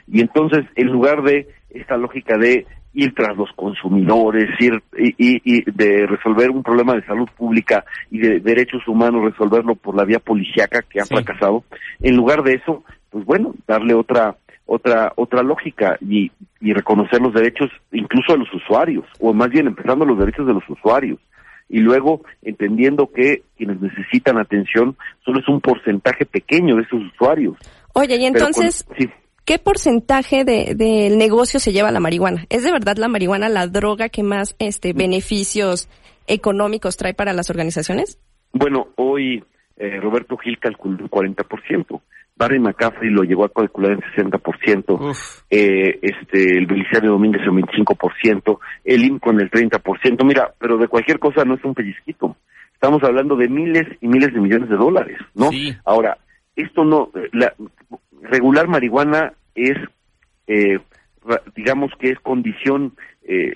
[0.08, 6.08] Y entonces, en lugar de esta lógica de ir tras los consumidores, ir y, de
[6.08, 10.82] resolver un problema de salud pública y de derechos humanos, resolverlo por la vía policíaca
[10.82, 11.66] que ha fracasado.
[12.02, 17.34] En lugar de eso, pues bueno, darle otra otra otra lógica y, y reconocer los
[17.34, 21.20] derechos incluso de los usuarios, o más bien empezando los derechos de los usuarios
[21.70, 27.58] y luego entendiendo que quienes necesitan atención solo es un porcentaje pequeño de esos usuarios.
[27.94, 28.86] Oye, y entonces,
[29.46, 32.46] ¿qué porcentaje del de, negocio se lleva la marihuana?
[32.50, 35.90] ¿Es de verdad la marihuana la droga que más este beneficios
[36.28, 38.20] económicos trae para las organizaciones?
[38.54, 39.44] Bueno, hoy
[39.78, 42.02] eh, Roberto Gil calculó un 40%.
[42.38, 45.16] Barry McCaffrey lo llegó a calcular en 60%,
[45.50, 50.26] eh, este, el Belisario Domínguez en 25%, el INCO en el 30%.
[50.26, 52.36] Mira, pero de cualquier cosa no es un pellizquito.
[52.74, 55.50] Estamos hablando de miles y miles de millones de dólares, ¿no?
[55.86, 56.18] Ahora,
[56.58, 57.54] esto no, la,
[58.22, 59.78] regular marihuana es,
[60.48, 60.80] eh,
[61.56, 63.54] digamos que es condición eh,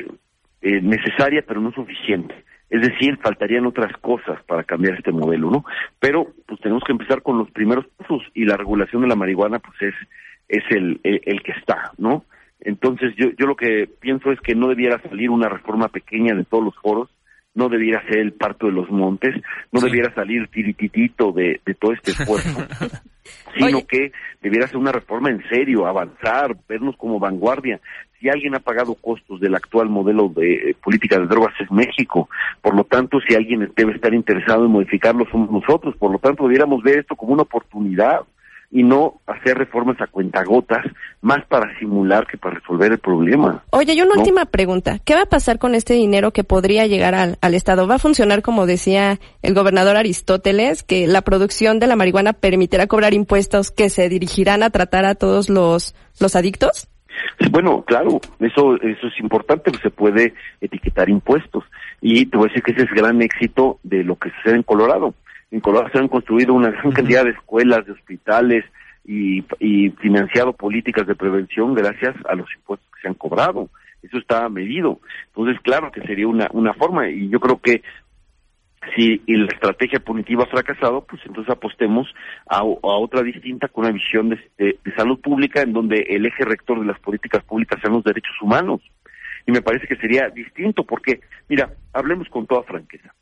[0.61, 2.33] eh, necesaria, pero no suficiente.
[2.69, 5.65] Es decir, faltarían otras cosas para cambiar este modelo, ¿no?
[5.99, 9.59] Pero pues tenemos que empezar con los primeros pasos y la regulación de la marihuana
[9.59, 9.95] pues es
[10.47, 12.25] es el, el, que está, ¿no?
[12.59, 16.45] Entonces yo yo lo que pienso es que no debiera salir una reforma pequeña de
[16.45, 17.09] todos los foros,
[17.55, 19.35] no debiera ser el parto de los montes,
[19.71, 22.67] no debiera salir tirititito de, de todo este esfuerzo,
[23.57, 27.79] sino que debiera ser una reforma en serio, avanzar, vernos como vanguardia
[28.19, 32.29] si alguien ha pagado costos del actual modelo de eh, política de drogas es México.
[32.61, 35.95] Por lo tanto, si alguien debe estar interesado en modificarlo somos nosotros.
[35.97, 38.21] Por lo tanto, debiéramos ver esto como una oportunidad
[38.71, 40.85] y no hacer reformas a cuentagotas,
[41.21, 43.63] más para simular que para resolver el problema.
[43.71, 44.99] Oye, y una última pregunta.
[45.03, 47.87] ¿Qué va a pasar con este dinero que podría llegar al, al, Estado?
[47.87, 52.85] ¿Va a funcionar como decía el gobernador Aristóteles, que la producción de la marihuana permitirá
[52.85, 56.87] cobrar impuestos que se dirigirán a tratar a todos los, los adictos?
[57.51, 61.63] Bueno, claro, eso, eso es importante, se puede etiquetar impuestos.
[62.01, 64.55] Y te voy a decir que ese es el gran éxito de lo que sucede
[64.55, 65.13] en Colorado.
[65.51, 68.65] En Colorado se han construido una gran cantidad de escuelas, de hospitales
[69.05, 73.69] y, y financiado políticas de prevención gracias a los impuestos que se han cobrado.
[74.01, 74.99] Eso está medido.
[75.27, 77.09] Entonces, claro que sería una, una forma.
[77.09, 77.81] Y yo creo que
[78.95, 82.07] si la estrategia punitiva ha fracasado, pues entonces apostemos
[82.47, 86.85] a, otra distinta con una visión de, salud pública en donde el eje rector de
[86.85, 88.81] las políticas públicas sean los derechos humanos.
[89.45, 93.13] Y me parece que sería distinto porque, mira, hablemos con toda franqueza.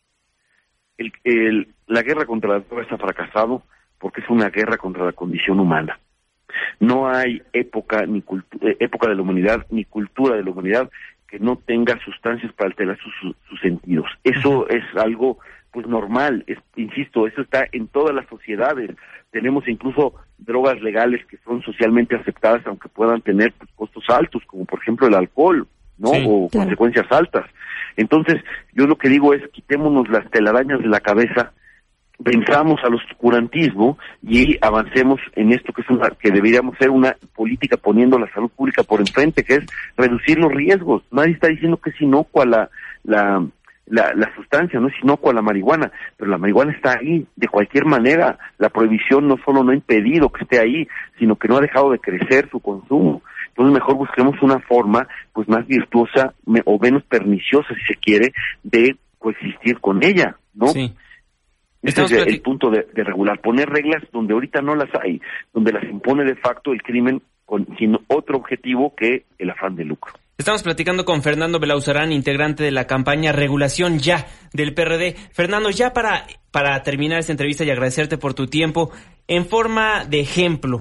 [0.98, 3.64] El, la guerra contra la droga ha fracasado
[4.00, 6.00] porque es una guerra contra la condición humana.
[6.80, 8.20] No hay época ni
[8.62, 10.90] eh, época de la humanidad ni cultura de la humanidad
[11.28, 14.08] que no tenga sustancias para alterar sus, sentidos.
[14.24, 15.40] Eso es algo
[15.72, 18.92] pues normal, insisto, eso está en todas las sociedades.
[19.32, 24.66] Tenemos incluso drogas legales que son socialmente aceptadas aunque puedan tener pues, costos altos, como
[24.66, 26.12] por ejemplo el alcohol, ¿no?
[26.12, 27.46] o consecuencias altas.
[27.96, 28.42] Entonces,
[28.74, 31.52] yo lo que digo es quitémonos las telarañas de la cabeza
[32.24, 37.78] pensamos al oscurantismo y avancemos en esto que es una, que deberíamos ser una política
[37.78, 41.04] poniendo la salud pública por enfrente, que es reducir los riesgos.
[41.12, 42.70] Nadie está diciendo que es inocua la,
[43.04, 43.46] la,
[43.86, 47.86] la, la sustancia, no es inocua la marihuana, pero la marihuana está ahí de cualquier
[47.86, 48.38] manera.
[48.58, 50.88] La prohibición no solo no ha impedido que esté ahí,
[51.20, 53.22] sino que no ha dejado de crecer su consumo.
[53.50, 56.34] Entonces mejor busquemos una forma pues más virtuosa
[56.66, 60.68] o menos perniciosa, si se quiere, de coexistir con ella, ¿no?
[60.68, 60.94] Sí.
[61.82, 65.22] Ese es el, punto de, regular, poner reglas donde ahorita no las hay,
[65.54, 69.86] donde las impone de facto el crimen con, sin otro objetivo que el afán de
[69.86, 70.14] lucro.
[70.38, 75.16] Estamos platicando con Fernando Belauzarán, integrante de la campaña Regulación Ya del PRD.
[75.32, 78.92] Fernando, ya para, para terminar esta entrevista y agradecerte por tu tiempo,
[79.28, 80.78] en forma de ejemplo,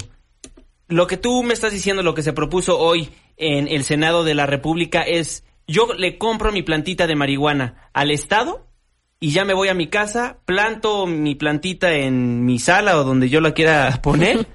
[0.88, 4.34] lo que tú me estás diciendo, lo que se propuso hoy en el Senado de
[4.34, 8.65] la República es, yo le compro mi plantita de marihuana al Estado
[9.18, 13.28] y ya me voy a mi casa, planto mi plantita en mi sala o donde
[13.28, 14.46] yo la quiera poner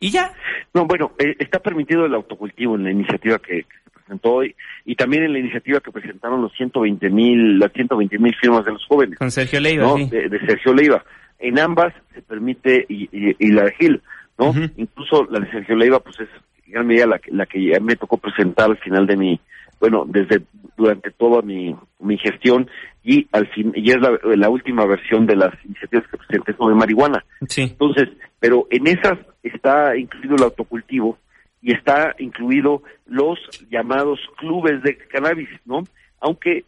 [0.00, 0.32] y ya.
[0.74, 4.54] No, bueno, eh, está permitido el autocultivo en la iniciativa que, se presentó hoy
[4.84, 8.72] y también en la iniciativa que presentaron los 120 mil, las 120 mil firmas de
[8.72, 9.18] los jóvenes.
[9.18, 11.02] Con Sergio Leiva, de, Sergio Leiva.
[11.38, 14.02] En ambas se permite y, y, la de Gil,
[14.38, 14.54] ¿no?
[14.76, 16.28] Incluso la de Sergio Leiva, pues es
[16.66, 19.40] en gran medida la, la que ya me tocó presentar al final de mi
[19.80, 20.42] bueno, desde
[20.76, 22.68] durante toda mi, mi gestión
[23.02, 26.74] y al fin y es la, la última versión de las iniciativas que presenté sobre
[26.74, 27.24] marihuana.
[27.48, 27.62] Sí.
[27.62, 28.08] Entonces,
[28.40, 31.18] pero en esas está incluido el autocultivo
[31.62, 33.38] y está incluido los
[33.70, 35.84] llamados clubes de cannabis, ¿no?
[36.20, 36.64] Aunque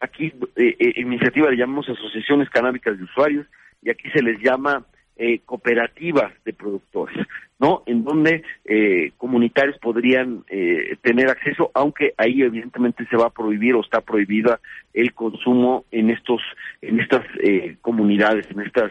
[0.00, 3.46] aquí eh, eh iniciativa le llamamos asociaciones canábicas de usuarios
[3.82, 4.84] y aquí se les llama
[5.16, 7.16] eh, cooperativas de productores,
[7.58, 7.82] ¿no?
[7.86, 13.74] En donde eh, comunitarios podrían eh, tener acceso, aunque ahí evidentemente se va a prohibir
[13.74, 14.60] o está prohibida
[14.92, 16.42] el consumo en estos,
[16.82, 18.90] en estas eh, comunidades, en estas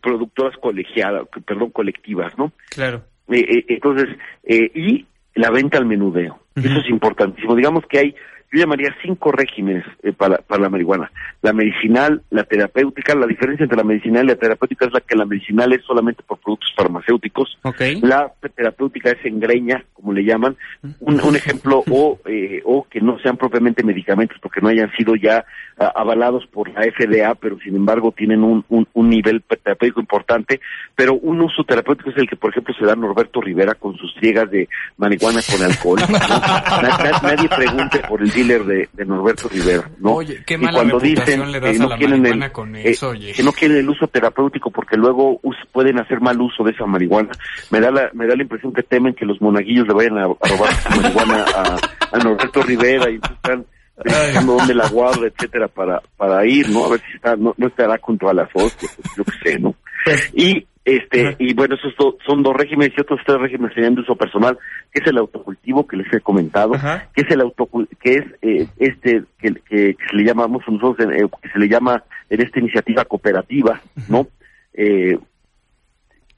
[0.00, 2.52] productoras colegiadas, perdón, colectivas, ¿no?
[2.70, 3.02] Claro.
[3.28, 4.08] entonces,
[4.44, 7.54] y la venta al menudeo, eso es importantísimo.
[7.54, 8.14] Digamos que hay
[8.56, 11.10] yo llamaría cinco regímenes eh, para, para la marihuana.
[11.42, 15.14] La medicinal, la terapéutica, la diferencia entre la medicinal y la terapéutica es la que
[15.14, 17.58] la medicinal es solamente por productos farmacéuticos.
[18.02, 20.56] La terapéutica es en greña, como le llaman.
[21.00, 25.14] Un, un ejemplo, o, eh, o que no sean propiamente medicamentos porque no hayan sido
[25.16, 25.44] ya
[25.76, 30.60] avalados por la FDA, pero sin embargo tienen un, un, un nivel terapéutico importante.
[30.94, 34.14] Pero un uso terapéutico es el que, por ejemplo, se da Norberto Rivera con sus
[34.18, 35.98] ciegas de marihuana con alcohol.
[37.22, 40.14] nadie pregunte por el de, de Norberto Rivera, ¿no?
[40.14, 42.88] Oye, qué mala y cuando dicen le das que no a quieren el, con eh,
[42.88, 45.40] eso, que no quieren el uso terapéutico porque luego
[45.72, 47.30] pueden hacer mal uso de esa marihuana,
[47.70, 50.24] me da la me da la impresión que temen que los monaguillos le vayan a,
[50.24, 51.76] robar su marihuana a,
[52.12, 53.66] a Norberto Rivera y están
[54.02, 56.84] pensando dónde la guarda, etcétera, para para ir, ¿no?
[56.84, 59.58] A ver si está, no, no estará junto a las hostias, pues, yo qué sé,
[59.58, 59.74] ¿no?
[60.04, 61.92] Pues y este, y bueno, esos
[62.24, 64.56] son dos regímenes y otros tres regímenes serían de uso personal,
[64.92, 66.74] que es el autocultivo que les he comentado,
[67.12, 67.68] que es el auto,
[68.00, 72.04] que es eh, este que, que, se le llamamos nosotros, eh, que se le llama
[72.30, 74.28] en esta iniciativa cooperativa, ¿no?
[74.74, 75.18] Eh,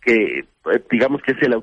[0.01, 0.47] que
[0.91, 1.55] digamos que es el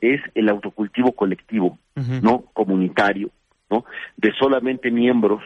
[0.00, 1.76] es el autocultivo colectivo,
[2.22, 2.44] ¿no?
[2.52, 3.30] Comunitario,
[3.68, 3.84] ¿no?
[4.16, 5.42] De solamente miembros.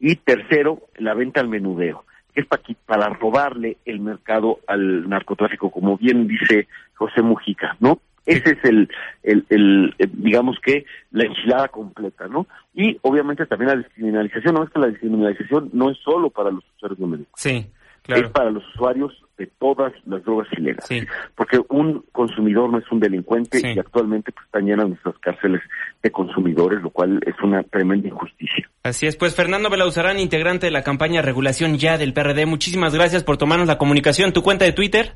[0.00, 5.96] Y tercero, la venta al menudeo es para, para robarle el mercado al narcotráfico, como
[5.96, 7.98] bien dice José Mujica, ¿no?
[8.26, 8.88] Ese es el,
[9.22, 12.46] el, el, digamos que, la enchilada completa, ¿no?
[12.74, 16.64] Y obviamente también la descriminalización, no es que la descriminalización no es solo para los
[16.76, 17.40] usuarios médicos.
[17.40, 17.70] Sí,
[18.06, 18.26] claro.
[18.26, 21.06] Es para los usuarios de todas las drogas ilegales.
[21.34, 25.60] Porque un consumidor no es un delincuente y actualmente pues, están llenas nuestras cárceles
[26.02, 28.68] de consumidores, lo cual es una tremenda injusticia.
[28.82, 33.24] Así es, pues Fernando Belauzarán, integrante de la campaña Regulación Ya del PRD, muchísimas gracias
[33.24, 34.32] por tomarnos la comunicación.
[34.32, 35.14] ¿Tu cuenta de Twitter?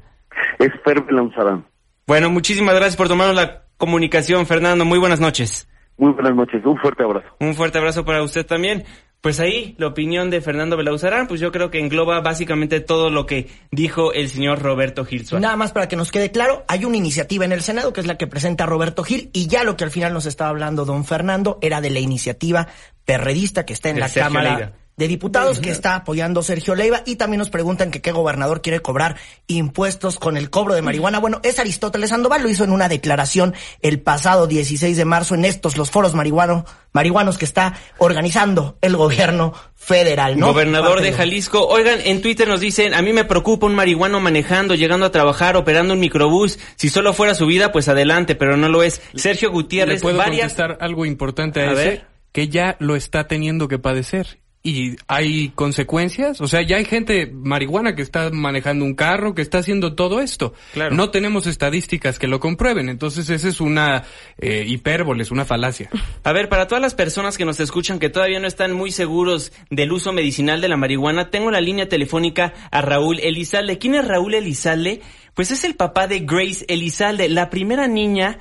[0.58, 1.64] Es Fer Belauzarán.
[2.06, 4.84] Bueno, muchísimas gracias por tomarnos la comunicación, Fernando.
[4.84, 5.68] Muy buenas noches.
[5.96, 7.28] Muy buenas noches, un fuerte abrazo.
[7.40, 8.84] Un fuerte abrazo para usted también.
[9.20, 13.26] Pues ahí, la opinión de Fernando Belauzarán, pues yo creo que engloba básicamente todo lo
[13.26, 16.96] que dijo el señor Roberto Gil Nada más para que nos quede claro, hay una
[16.96, 19.84] iniciativa en el Senado que es la que presenta Roberto Gil y ya lo que
[19.84, 22.68] al final nos estaba hablando don Fernando era de la iniciativa
[23.04, 27.38] perredista que está en la Cámara de Diputados que está apoyando Sergio Leiva y también
[27.38, 31.18] nos preguntan que qué gobernador quiere cobrar impuestos con el cobro de marihuana.
[31.18, 35.46] Bueno, es Aristóteles Sandoval, lo hizo en una declaración el pasado 16 de marzo en
[35.46, 40.48] estos, los foros marihuano, marihuanos que está organizando el gobierno federal, ¿no?
[40.48, 41.66] Gobernador de Jalisco.
[41.66, 45.56] Oigan, en Twitter nos dicen, a mí me preocupa un marihuano manejando, llegando a trabajar,
[45.56, 46.58] operando un microbús.
[46.76, 49.00] Si solo fuera su vida, pues adelante, pero no lo es.
[49.14, 52.04] Sergio Gutiérrez, ¿Le puedo contestar algo importante a, ese?
[52.32, 56.40] Que ya lo está teniendo que padecer y hay consecuencias.
[56.40, 60.20] O sea, ya hay gente marihuana que está manejando un carro, que está haciendo todo
[60.20, 60.52] esto.
[60.74, 60.94] Claro.
[60.94, 62.90] No tenemos estadísticas que lo comprueben.
[62.90, 64.04] Entonces, esa es una
[64.38, 65.88] eh, hipérbole, es una falacia.
[66.24, 69.52] A ver, para todas las personas que nos escuchan que todavía no están muy seguros
[69.70, 73.78] del uso medicinal de la marihuana, tengo la línea telefónica a Raúl Elizalde.
[73.78, 75.00] ¿Quién es Raúl Elizalde?
[75.34, 78.38] Pues es el papá de Grace Elizalde, la primera niña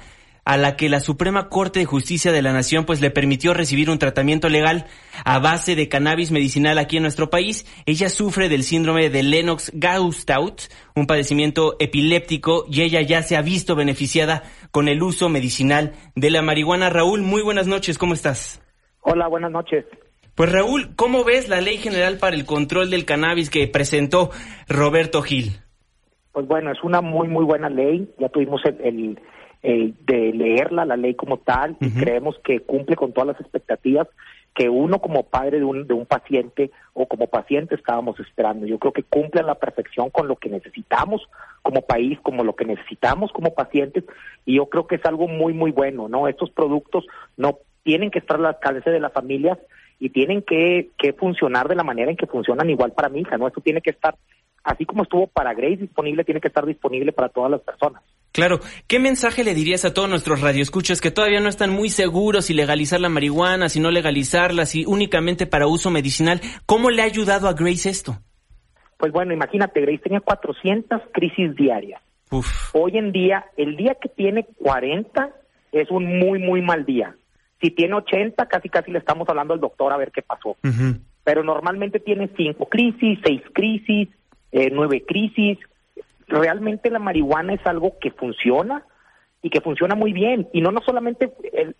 [0.50, 3.92] a la que la Suprema Corte de Justicia de la Nación pues le permitió recibir
[3.92, 4.88] un tratamiento legal
[5.24, 7.68] a base de cannabis medicinal aquí en nuestro país.
[7.86, 10.62] Ella sufre del síndrome de Lennox-Gastaut,
[10.96, 16.32] un padecimiento epiléptico y ella ya se ha visto beneficiada con el uso medicinal de
[16.32, 16.90] la marihuana.
[16.90, 18.60] Raúl, muy buenas noches, ¿cómo estás?
[19.02, 19.86] Hola, buenas noches.
[20.34, 24.32] Pues Raúl, ¿cómo ves la Ley General para el Control del Cannabis que presentó
[24.68, 25.60] Roberto Gil?
[26.32, 28.10] Pues bueno, es una muy, muy buena ley.
[28.18, 29.20] Ya tuvimos el
[29.62, 34.08] eh, de leerla, la ley como tal, y creemos que cumple con todas las expectativas
[34.56, 38.66] que uno como padre de un, de un paciente o como paciente estábamos esperando.
[38.66, 41.22] Yo creo que cumple a la perfección con lo que necesitamos
[41.62, 44.04] como país, como lo que necesitamos como pacientes,
[44.46, 46.28] y yo creo que es algo muy, muy bueno, ¿no?
[46.28, 47.06] Estos productos
[47.38, 49.58] no tienen que estar al alcance de las familias
[50.00, 53.38] y tienen que, que funcionar de la manera en que funcionan igual para mi hija,
[53.38, 53.48] ¿no?
[53.48, 54.16] Esto tiene que estar,
[54.64, 58.02] así como estuvo para Grace disponible, tiene que estar disponible para todas las personas.
[58.40, 62.46] Claro, ¿qué mensaje le dirías a todos nuestros radioescuchas que todavía no están muy seguros
[62.46, 66.40] si legalizar la marihuana, si no legalizarla, si únicamente para uso medicinal?
[66.66, 68.18] ¿Cómo le ha ayudado a Grace esto?
[68.98, 72.02] Pues bueno, imagínate, Grace tenía 400 crisis diarias.
[72.72, 75.32] Hoy en día, el día que tiene 40
[75.74, 77.18] es un muy, muy mal día.
[77.62, 80.56] Si tiene 80, casi, casi le estamos hablando al doctor a ver qué pasó.
[81.26, 84.08] Pero normalmente tiene 5 crisis, 6 crisis,
[84.54, 85.58] eh, 9 crisis
[86.30, 88.86] realmente la marihuana es algo que funciona
[89.42, 90.50] y que funciona muy bien.
[90.54, 91.32] Y no no solamente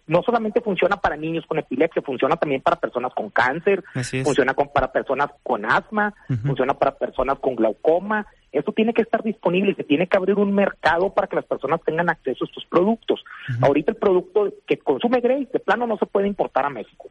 [0.08, 3.84] no solamente funciona para niños con epilepsia funciona también para personas con cáncer
[4.24, 8.26] funciona para personas con asma funciona para personas con glaucoma.
[8.52, 11.46] Esto tiene que estar disponible y se tiene que abrir un mercado para que las
[11.46, 13.24] personas tengan acceso a estos productos.
[13.62, 17.10] Ahorita el producto que consume Grace de plano no se puede importar a México.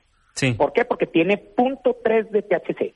[0.56, 0.84] ¿Por qué?
[0.84, 2.94] Porque tiene punto .3 de THC.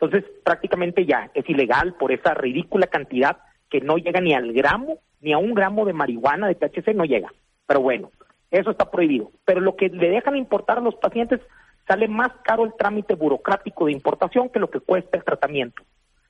[0.00, 3.38] Entonces, prácticamente ya es ilegal por esa ridícula cantidad
[3.72, 7.06] que no llega ni al gramo, ni a un gramo de marihuana de THC, no
[7.06, 7.32] llega.
[7.66, 8.10] Pero bueno,
[8.50, 9.30] eso está prohibido.
[9.46, 11.40] Pero lo que le dejan importar a los pacientes
[11.88, 15.82] sale más caro el trámite burocrático de importación que lo que cuesta el tratamiento.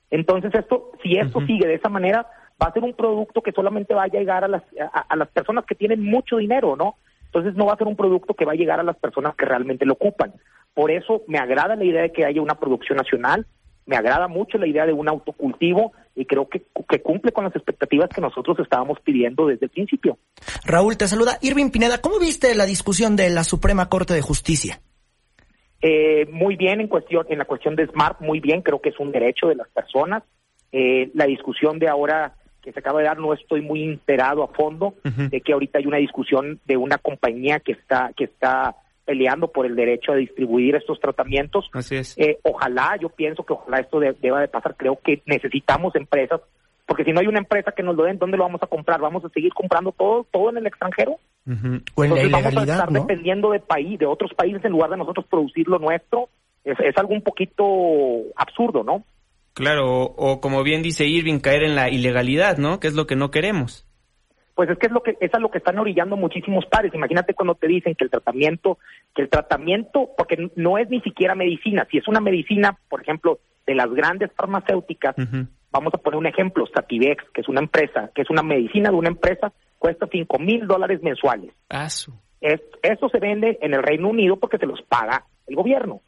[0.09, 2.29] Entonces, esto, si esto sigue de esa manera,
[2.63, 4.63] va a ser un producto que solamente va a llegar a las,
[4.93, 6.95] a, las personas que tienen mucho dinero, ¿no?
[7.25, 9.47] Entonces no va a ser un producto que va a llegar a las personas que
[9.47, 10.33] realmente lo ocupan.
[10.75, 13.47] Por eso me agrada la idea de que haya una producción nacional,
[13.85, 17.57] me agrada mucho la idea de un autocultivo y creo que, que, cumple con las
[17.57, 20.19] expectativas que nosotros estábamos pidiendo desde el principio.
[20.65, 21.99] Raúl, te saluda Irving Pineda.
[21.99, 24.81] ¿Cómo viste la discusión de la Suprema Corte de Justicia?
[25.81, 29.01] Eh, muy bien en cuestión, en la cuestión de Smart, muy bien, creo que es
[29.01, 30.23] un derecho de las personas.
[30.71, 34.49] Eh, la discusión de ahora que se acaba de dar no estoy muy enterado a
[34.49, 39.49] fondo de que ahorita hay una discusión de una compañía que está que está peleando
[39.49, 41.69] por el derecho a distribuir estos tratamientos.
[41.73, 42.17] Así es.
[42.19, 44.77] Eh, ojalá, yo pienso que ojalá esto deba de pasar.
[44.77, 46.41] Creo que necesitamos empresas,
[46.87, 49.01] porque si no hay una empresa que nos lo den, ¿dónde lo vamos a comprar?
[49.01, 51.19] ¿Vamos a seguir comprando todo todo en el extranjero?
[51.95, 54.97] O en la vamos a estar dependiendo de país, de otros países en lugar de
[54.97, 56.29] nosotros producir lo nuestro.
[56.65, 57.65] Es, es algo un poquito
[58.37, 59.05] absurdo, ¿no?
[59.55, 62.81] Claro, o, como bien dice Irving, caer en la ilegalidad, ¿no?
[62.81, 63.87] Que es lo que no queremos.
[64.55, 66.95] Pues es que es lo que es a lo que están orillando muchísimos padres.
[66.95, 68.79] Imagínate cuando te dicen que el tratamiento,
[69.15, 71.87] que el tratamiento, porque no es ni siquiera medicina.
[71.91, 75.17] Si es una medicina, por ejemplo, de las grandes farmacéuticas,
[75.71, 78.97] vamos a poner un ejemplo, Sativex, que es una empresa, que es una medicina de
[78.97, 81.53] una empresa, cuesta cinco mil dólares mensuales.
[81.71, 81.89] Ah,
[82.83, 86.03] eso se vende en el Reino Unido porque se los paga el gobierno.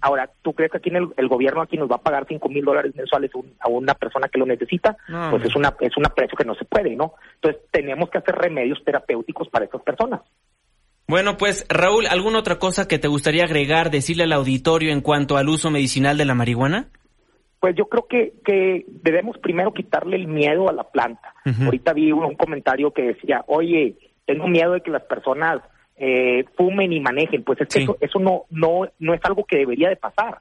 [0.00, 2.64] Ahora, ¿tú crees que aquí en el, gobierno aquí nos va a pagar cinco mil
[2.64, 4.96] dólares mensuales a una persona que lo necesita?
[5.30, 7.14] pues es una es un precio que no se puede, ¿no?
[7.36, 10.20] Entonces tenemos que hacer remedios terapéuticos para esas personas.
[11.06, 15.36] Bueno, pues Raúl, ¿alguna otra cosa que te gustaría agregar, decirle al auditorio en cuanto
[15.36, 16.88] al uso medicinal de la marihuana?
[17.60, 21.34] Pues yo creo que, que debemos primero quitarle el miedo a la planta.
[21.64, 23.96] Ahorita vi un, comentario que decía, oye,
[24.26, 25.60] tengo miedo de que las personas
[26.04, 29.88] eh, fumen y manejen, pues es que eso, no, no, no es algo que debería
[29.88, 30.40] de pasar.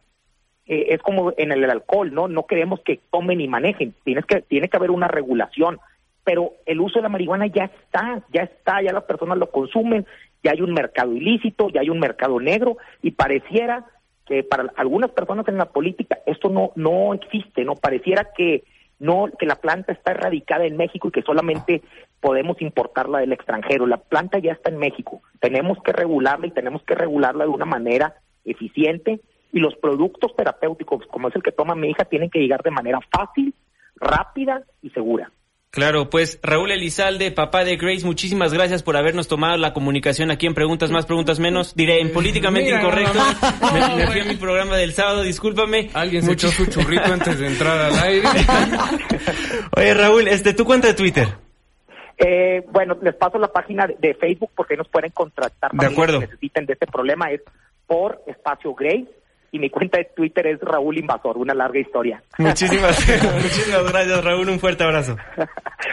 [0.66, 2.28] Eh, es como en el alcohol, ¿no?
[2.28, 5.78] No queremos que tomen y manejen, Tienes que, tiene que haber una regulación,
[6.24, 10.08] pero el uso de la marihuana ya está, ya está, ya las personas lo consumen,
[10.44, 13.86] ya hay un mercado ilícito, ya hay un mercado negro y pareciera
[14.26, 17.76] que para algunas personas en la política esto no, no existe, ¿no?
[17.76, 18.64] Pareciera que
[19.02, 21.82] no que la planta está erradicada en México y que solamente
[22.20, 23.88] podemos importarla del extranjero.
[23.88, 25.24] La planta ya está en México.
[25.40, 29.20] Tenemos que regularla y tenemos que regularla de una manera eficiente
[29.52, 32.72] y los productos terapéuticos, como es el que toma mi hija, tienen que llegar de
[32.72, 33.56] manera fácil,
[33.96, 35.32] rápida y segura.
[35.72, 40.46] Claro, pues Raúl Elizalde, papá de Grace, muchísimas gracias por habernos tomado la comunicación aquí
[40.46, 41.74] en Preguntas Más, Preguntas Menos.
[41.76, 43.18] Diré, en Políticamente Incorrecto.
[43.74, 45.90] Me, fui a mi programa del sábado, discúlpame.
[45.94, 48.28] Alguien se echó su churrito antes de entrar al aire.
[49.78, 51.30] Oye, Raúl, este, ¿tu cuenta de Twitter?
[52.18, 55.72] Eh, bueno, les paso la página de, Facebook porque nos pueden contratar.
[55.72, 56.20] De acuerdo.
[56.20, 57.40] Si necesiten de este problema es
[57.88, 59.08] por espacio Grace
[59.52, 62.24] y mi cuenta de Twitter es Raúl Invasor, una larga historia.
[62.38, 62.98] Muchísimas,
[63.44, 64.50] muchísimas gracias, Raúl.
[64.50, 65.18] Un fuerte abrazo.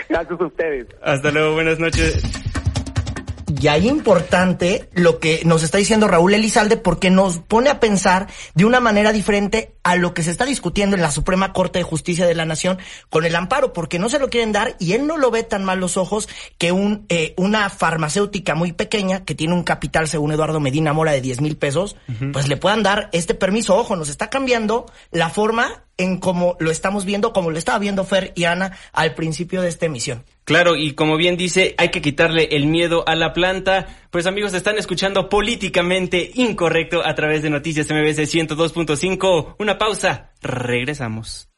[0.08, 0.86] Gracias a ustedes.
[1.02, 2.22] Hasta luego, buenas noches.
[3.48, 8.28] Y ahí importante lo que nos está diciendo Raúl Elizalde porque nos pone a pensar
[8.54, 11.82] de una manera diferente a lo que se está discutiendo en la Suprema Corte de
[11.82, 12.78] Justicia de la Nación
[13.08, 15.64] con el amparo, porque no se lo quieren dar y él no lo ve tan
[15.64, 16.28] mal los ojos
[16.58, 21.12] que un, eh, una farmacéutica muy pequeña que tiene un capital, según Eduardo Medina Mora,
[21.12, 21.96] de 10 mil pesos,
[22.32, 23.76] pues le puedan dar este permiso.
[23.76, 28.04] Ojo, nos está cambiando la forma en cómo lo estamos viendo, como lo estaba viendo
[28.04, 30.24] Fer y Ana al principio de esta emisión.
[30.44, 33.86] Claro, y como bien dice, hay que quitarle el miedo a la planta.
[34.10, 39.56] Pues amigos, están escuchando políticamente incorrecto a través de Noticias MBS 102.5.
[39.58, 41.50] Una pausa, regresamos.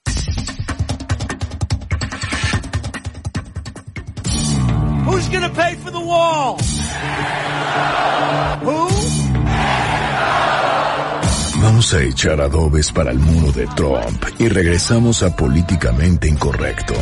[5.07, 6.57] Who's gonna pay for the wall?
[11.71, 16.95] Vamos a echar adobes para el muro de Trump y regresamos a Políticamente Incorrecto.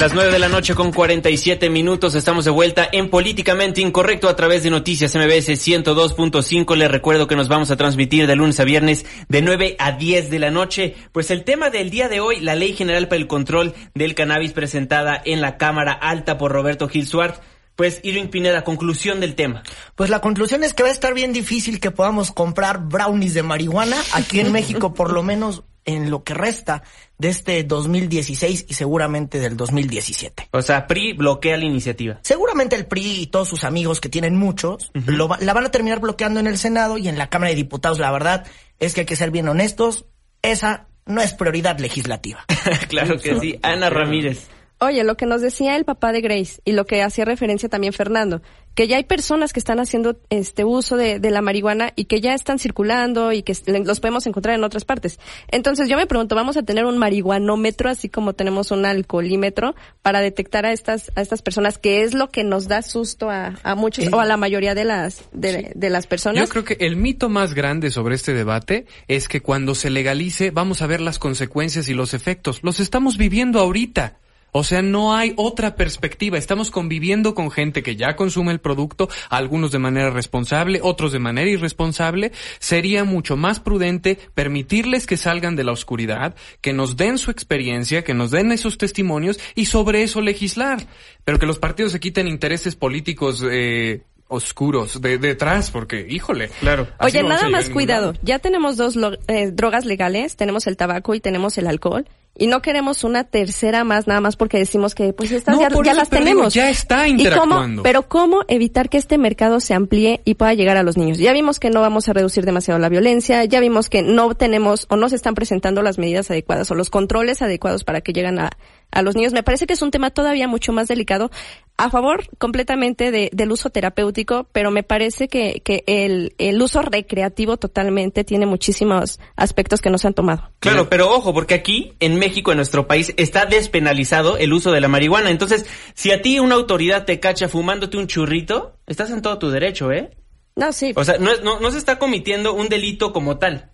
[0.00, 4.34] Las nueve de la noche con 47 minutos estamos de vuelta en Políticamente Incorrecto a
[4.34, 6.74] través de Noticias MBS 102.5.
[6.74, 10.30] Les recuerdo que nos vamos a transmitir de lunes a viernes de 9 a 10
[10.30, 10.96] de la noche.
[11.12, 14.52] Pues el tema del día de hoy, la Ley General para el Control del Cannabis
[14.52, 17.38] presentada en la Cámara Alta por Roberto Gil Suárez
[17.80, 19.62] Pues Irving Pineda, conclusión del tema.
[19.94, 23.42] Pues la conclusión es que va a estar bien difícil que podamos comprar brownies de
[23.42, 26.82] marihuana aquí en México, por lo menos en lo que resta
[27.16, 30.50] de este 2016 y seguramente del 2017.
[30.50, 32.18] O sea, PRI bloquea la iniciativa.
[32.20, 36.38] Seguramente el PRI y todos sus amigos, que tienen muchos, la van a terminar bloqueando
[36.38, 37.98] en el Senado y en la Cámara de Diputados.
[37.98, 38.44] La verdad
[38.78, 40.04] es que hay que ser bien honestos,
[40.42, 42.44] esa no es prioridad legislativa.
[42.90, 43.58] claro que sí.
[43.62, 44.50] Ana Ramírez.
[44.82, 47.92] Oye, lo que nos decía el papá de Grace y lo que hacía referencia también
[47.92, 48.40] Fernando,
[48.74, 52.32] que ya hay personas que están haciendo este uso de, la marihuana y que ya
[52.32, 55.20] están circulando y que los podemos encontrar en otras partes.
[55.48, 60.22] Entonces yo me pregunto, ¿vamos a tener un marihuanómetro así como tenemos un alcoholímetro para
[60.22, 64.10] detectar a estas a estas personas que es lo que nos da susto a, muchos
[64.14, 66.42] o a la mayoría de las de, de las personas?
[66.42, 70.52] Yo creo que el mito más grande sobre este debate es que cuando se legalice
[70.52, 72.60] vamos a ver las consecuencias y los efectos.
[72.62, 74.16] Los estamos viviendo ahorita.
[74.52, 76.38] O sea, no hay otra perspectiva.
[76.38, 81.18] Estamos conviviendo con gente que ya consume el producto, algunos de manera responsable, otros de
[81.18, 82.32] manera irresponsable.
[82.58, 88.04] Sería mucho más prudente permitirles que salgan de la oscuridad, que nos den su experiencia,
[88.04, 90.86] que nos den esos testimonios y sobre eso legislar.
[91.24, 96.86] Pero que los partidos se quiten intereses políticos eh, oscuros de detrás, porque, híjole, claro.
[97.00, 98.14] Oye, nada más cuidado.
[98.22, 98.96] Ya tenemos dos
[99.26, 102.06] eh, drogas legales, tenemos el tabaco y tenemos el alcohol
[102.36, 106.08] y no queremos una tercera más nada más porque decimos que pues estas ya, las
[106.08, 106.54] tenemos.
[106.54, 107.82] ya está interactuando.
[107.82, 111.18] pero cómo evitar que este mercado se amplíe y pueda llegar a los niños.
[111.18, 114.86] Ya vimos que no vamos a reducir demasiado la violencia, ya vimos que no tenemos
[114.88, 118.38] o no se están presentando las medidas adecuadas o los controles adecuados para que lleguen
[118.38, 118.50] a,
[118.90, 119.32] a los niños.
[119.32, 121.30] Me parece que es un tema todavía mucho más delicado.
[121.76, 126.82] A favor completamente de, del uso terapéutico, pero me parece que, que el, el uso
[126.82, 130.50] recreativo totalmente tiene muchísimos aspectos que no se han tomado.
[130.58, 134.80] Claro, pero ojo, porque aquí en México, en nuestro país, está despenalizado el uso de
[134.82, 135.30] la marihuana.
[135.30, 135.64] Entonces,
[135.94, 139.90] si a ti una autoridad te cacha fumándote un churrito, estás en todo tu derecho,
[139.90, 140.10] ¿eh?
[140.56, 140.92] No, sí.
[140.96, 143.69] O sea, no, no, no se está cometiendo un delito como tal.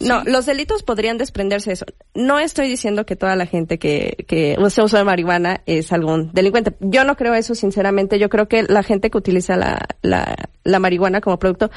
[0.00, 1.86] No, los delitos podrían desprenderse de eso.
[2.14, 6.32] No estoy diciendo que toda la gente que, que usa uso de marihuana es algún
[6.32, 6.74] delincuente.
[6.80, 8.18] Yo no creo eso, sinceramente.
[8.18, 11.70] Yo creo que la gente que utiliza la, la, la marihuana como producto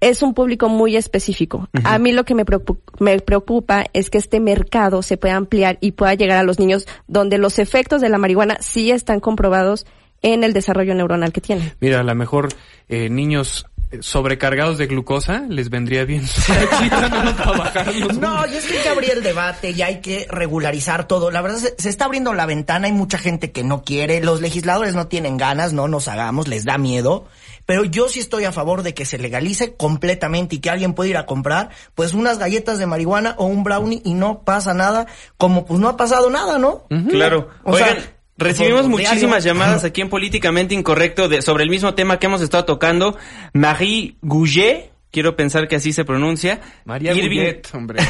[0.00, 1.68] es un público muy específico.
[1.84, 5.78] A mí lo que me preocupa, me preocupa es que este mercado se pueda ampliar
[5.80, 9.86] y pueda llegar a los niños donde los efectos de la marihuana sí están comprobados
[10.22, 11.72] en el desarrollo neuronal que tienen.
[11.80, 12.48] Mira, a lo mejor
[12.88, 13.66] eh, niños
[14.00, 16.22] sobrecargados de glucosa, les vendría bien.
[18.20, 21.30] no, y es que hay que abrir el debate y hay que regularizar todo.
[21.30, 24.94] La verdad, se, está abriendo la ventana, hay mucha gente que no quiere, los legisladores
[24.94, 27.26] no tienen ganas, no nos hagamos, les da miedo.
[27.66, 31.10] Pero yo sí estoy a favor de que se legalice completamente y que alguien pueda
[31.10, 35.06] ir a comprar pues unas galletas de marihuana o un brownie y no pasa nada,
[35.38, 36.84] como pues no ha pasado nada, ¿no?
[37.08, 37.50] Claro.
[37.62, 37.96] O sea,
[38.38, 42.64] Recibimos muchísimas llamadas aquí en Políticamente Incorrecto de, sobre el mismo tema que hemos estado
[42.64, 43.16] tocando.
[43.52, 46.60] Marie Gouget quiero pensar que así se pronuncia.
[46.84, 48.02] María Irving, hombre.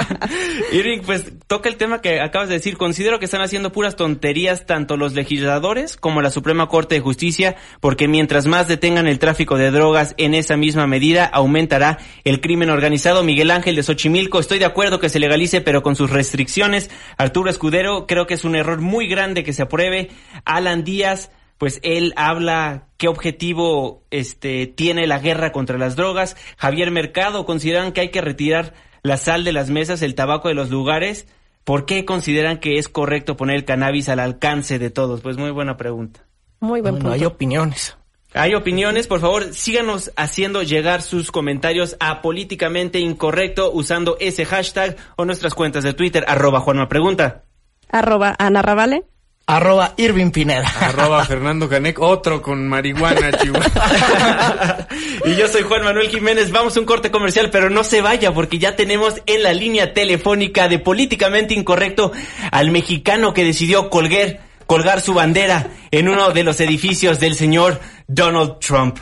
[0.72, 2.76] Irving, pues toca el tema que acabas de decir.
[2.76, 7.56] Considero que están haciendo puras tonterías tanto los legisladores como la Suprema Corte de Justicia,
[7.80, 12.70] porque mientras más detengan el tráfico de drogas en esa misma medida, aumentará el crimen
[12.70, 13.22] organizado.
[13.22, 16.90] Miguel Ángel de Xochimilco, estoy de acuerdo que se legalice, pero con sus restricciones.
[17.18, 20.08] Arturo Escudero, creo que es un error muy grande que se apruebe.
[20.46, 21.30] Alan Díaz,
[21.60, 26.34] pues él habla qué objetivo este tiene la guerra contra las drogas.
[26.56, 30.54] Javier Mercado consideran que hay que retirar la sal de las mesas, el tabaco de
[30.54, 31.26] los lugares.
[31.64, 35.20] ¿Por qué consideran que es correcto poner el cannabis al alcance de todos?
[35.20, 36.24] Pues muy buena pregunta.
[36.60, 37.94] Muy buen Hay opiniones.
[38.32, 44.96] Hay opiniones, por favor, síganos haciendo llegar sus comentarios a políticamente incorrecto usando ese hashtag
[45.16, 47.44] o nuestras cuentas de Twitter, arroba Juanma Pregunta.
[47.90, 49.04] Arroba Ana Ravale.
[49.50, 50.68] Arroba Irving Pineda.
[50.80, 54.86] Arroba Fernando Canec, otro con marihuana, Chihuahua.
[55.24, 56.52] y yo soy Juan Manuel Jiménez.
[56.52, 59.92] Vamos a un corte comercial, pero no se vaya porque ya tenemos en la línea
[59.92, 62.12] telefónica de Políticamente Incorrecto
[62.52, 67.80] al mexicano que decidió colgar, colgar su bandera en uno de los edificios del señor
[68.06, 68.98] Donald Trump.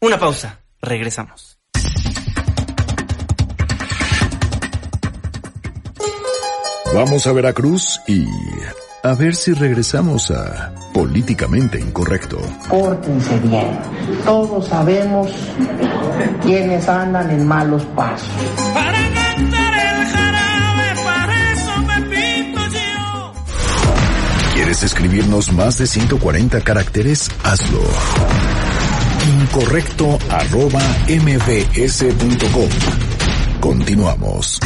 [0.00, 0.60] Una pausa.
[0.82, 1.58] Regresamos.
[6.92, 8.24] Vamos a Veracruz y
[9.02, 12.38] a ver si regresamos a políticamente incorrecto.
[12.68, 13.78] Pórtense bien.
[14.24, 15.30] Todos sabemos
[16.42, 18.28] quiénes andan en malos pasos.
[18.74, 23.32] Para cantar el jarabe, para eso me pinto yo.
[24.54, 27.30] ¿Quieres escribirnos más de 140 caracteres?
[27.44, 27.80] Hazlo.
[29.40, 32.68] Incorrecto arroba mbs.com.
[33.60, 34.58] Continuamos.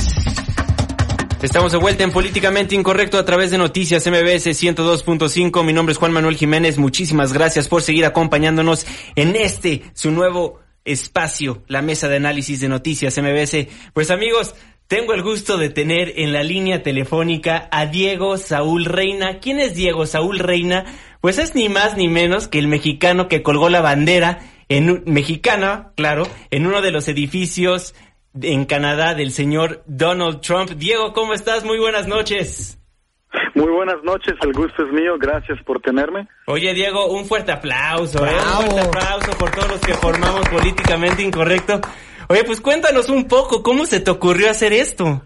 [1.43, 5.64] Estamos de vuelta en Políticamente Incorrecto a través de Noticias MBS 102.5.
[5.64, 6.78] Mi nombre es Juan Manuel Jiménez.
[6.78, 8.86] Muchísimas gracias por seguir acompañándonos
[9.16, 13.66] en este, su nuevo espacio, la mesa de análisis de Noticias MBS.
[13.93, 14.55] Pues amigos,
[14.86, 19.40] tengo el gusto de tener en la línea telefónica a Diego Saúl Reina.
[19.40, 20.84] ¿Quién es Diego Saúl Reina?
[21.20, 24.38] Pues es ni más ni menos que el mexicano que colgó la bandera
[24.68, 27.97] en mexicana, claro, en uno de los edificios
[28.41, 30.70] en Canadá del señor Donald Trump.
[30.70, 31.64] Diego, ¿cómo estás?
[31.64, 32.78] Muy buenas noches.
[33.55, 36.28] Muy buenas noches, el gusto es mío, gracias por tenerme.
[36.47, 38.30] Oye Diego, un fuerte aplauso, ¿eh?
[38.30, 41.80] un fuerte aplauso por todos los que formamos políticamente incorrecto.
[42.28, 45.22] Oye, pues cuéntanos un poco, ¿cómo se te ocurrió hacer esto?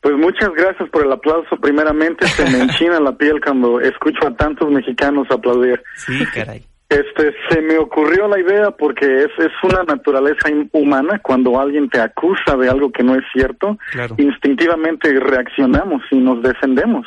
[0.00, 1.56] Pues muchas gracias por el aplauso.
[1.60, 5.82] Primeramente, se me enchina la piel cuando escucho a tantos mexicanos aplaudir.
[5.96, 6.64] Sí, caray.
[6.88, 12.00] Este, se me ocurrió la idea porque es, es una naturaleza humana cuando alguien te
[12.00, 13.76] acusa de algo que no es cierto,
[14.18, 17.06] instintivamente reaccionamos y nos defendemos.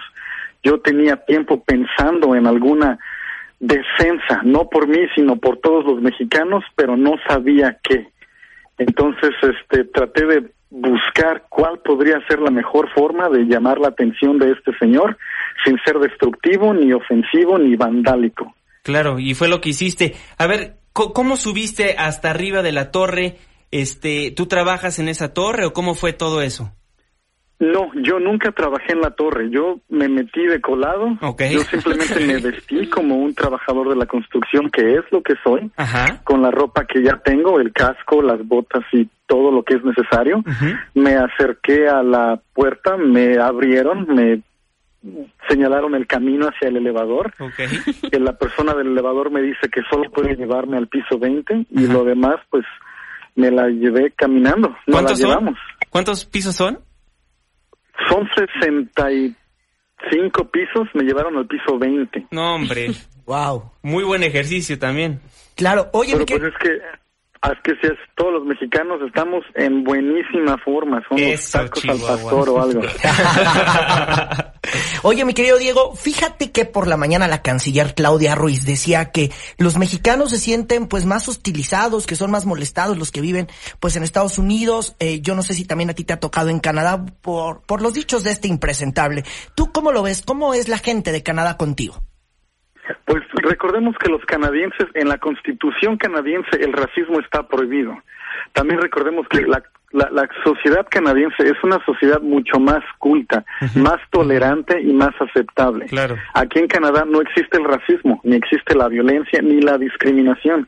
[0.64, 3.00] Yo tenía tiempo pensando en alguna
[3.60, 8.10] defensa, no por mí, sino por todos los mexicanos, pero no sabía qué.
[8.78, 14.38] Entonces, este, traté de buscar cuál podría ser la mejor forma de llamar la atención
[14.40, 15.18] de este señor
[15.64, 18.54] sin ser destructivo, ni ofensivo, ni vandálico.
[18.84, 20.16] Claro, y fue lo que hiciste.
[20.38, 23.38] A ver, ¿cómo subiste hasta arriba de la torre?
[23.72, 26.74] Este, ¿tú trabajas en esa torre o cómo fue todo eso?
[27.60, 29.50] No, yo nunca trabajé en la torre.
[29.50, 31.18] Yo me metí de colado.
[31.22, 35.70] Yo simplemente me vestí como un trabajador de la construcción, que es lo que soy,
[36.24, 39.84] con la ropa que ya tengo, el casco, las botas y todo lo que es
[39.84, 40.42] necesario.
[40.94, 44.42] Me acerqué a la puerta, me abrieron, me
[45.47, 47.34] señalaron el camino hacia el elevador.
[48.12, 51.88] Que la persona del elevador me dice que solo puede llevarme al piso 20 y
[51.88, 52.66] lo demás, pues
[53.36, 54.76] me la llevé caminando.
[54.86, 55.56] ¿Cuántos llevamos.
[55.89, 56.80] ¿Cuántos pisos son?
[58.10, 62.28] Son 65 pisos, me llevaron al piso 20.
[62.32, 62.88] No, hombre.
[63.26, 63.72] wow.
[63.82, 65.22] Muy buen ejercicio también.
[65.56, 66.82] Claro, oye, Pero pues es que
[67.42, 72.50] es que si es, todos los mexicanos estamos en buenísima forma, somos tacos al pastor
[72.50, 72.82] o algo.
[75.04, 79.32] Oye, mi querido Diego, fíjate que por la mañana la canciller Claudia Ruiz decía que
[79.58, 83.48] los mexicanos se sienten pues más hostilizados, que son más molestados los que viven
[83.80, 84.98] pues en Estados Unidos.
[85.00, 87.82] Eh, yo no sé si también a ti te ha tocado en Canadá por, por
[87.82, 89.24] los dichos de este impresentable.
[89.56, 90.22] ¿Tú cómo lo ves?
[90.22, 92.04] ¿Cómo es la gente de Canadá contigo?
[93.06, 97.98] Pues recordemos que los canadienses, en la constitución canadiense, el racismo está prohibido.
[98.54, 103.44] También recordemos que la, la, sociedad canadiense es una sociedad mucho más culta,
[103.76, 105.86] más tolerante y más aceptable.
[105.88, 106.16] Claro.
[106.34, 110.68] Aquí en Canadá no existe el racismo, ni existe la violencia, ni la discriminación.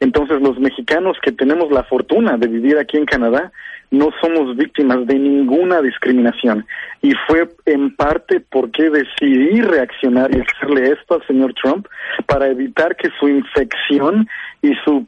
[0.00, 3.52] Entonces los mexicanos que tenemos la fortuna de vivir aquí en Canadá,
[3.92, 6.66] no somos víctimas de ninguna discriminación.
[7.02, 11.86] Y fue en parte porque decidí reaccionar y hacerle esto al señor Trump
[12.26, 14.26] para evitar que su infección
[14.62, 15.06] y su,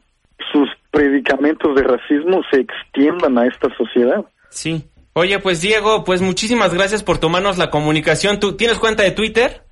[0.53, 4.25] sus predicamentos de racismo se extiendan a esta sociedad.
[4.51, 4.85] Sí.
[5.15, 8.39] Oye, pues Diego, pues muchísimas gracias por tomarnos la comunicación.
[8.39, 9.63] ¿Tú tienes cuenta de Twitter?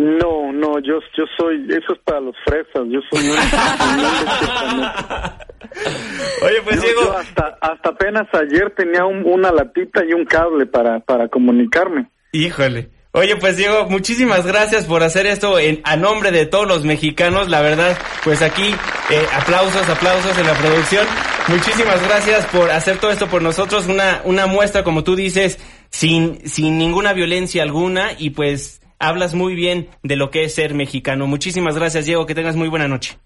[0.00, 3.36] No, no, yo, yo soy, eso es para los fresas, yo soy un...
[6.42, 7.14] Oye, pues Diego...
[7.18, 12.08] hasta, hasta apenas ayer tenía una latita y un cable para, para comunicarme.
[12.32, 12.88] Híjole.
[13.12, 17.50] Oye, pues Diego, muchísimas gracias por hacer esto en, a nombre de todos los mexicanos.
[17.50, 18.74] La verdad, pues aquí
[19.10, 21.06] eh, aplausos, aplausos en la producción.
[21.48, 23.86] Muchísimas gracias por hacer todo esto por nosotros.
[23.86, 25.58] Una, una muestra, como tú dices,
[25.90, 30.74] sin, sin ninguna violencia alguna y pues hablas muy bien de lo que es ser
[30.74, 31.26] mexicano.
[31.26, 32.26] Muchísimas gracias, Diego.
[32.26, 33.18] Que tengas muy buena noche.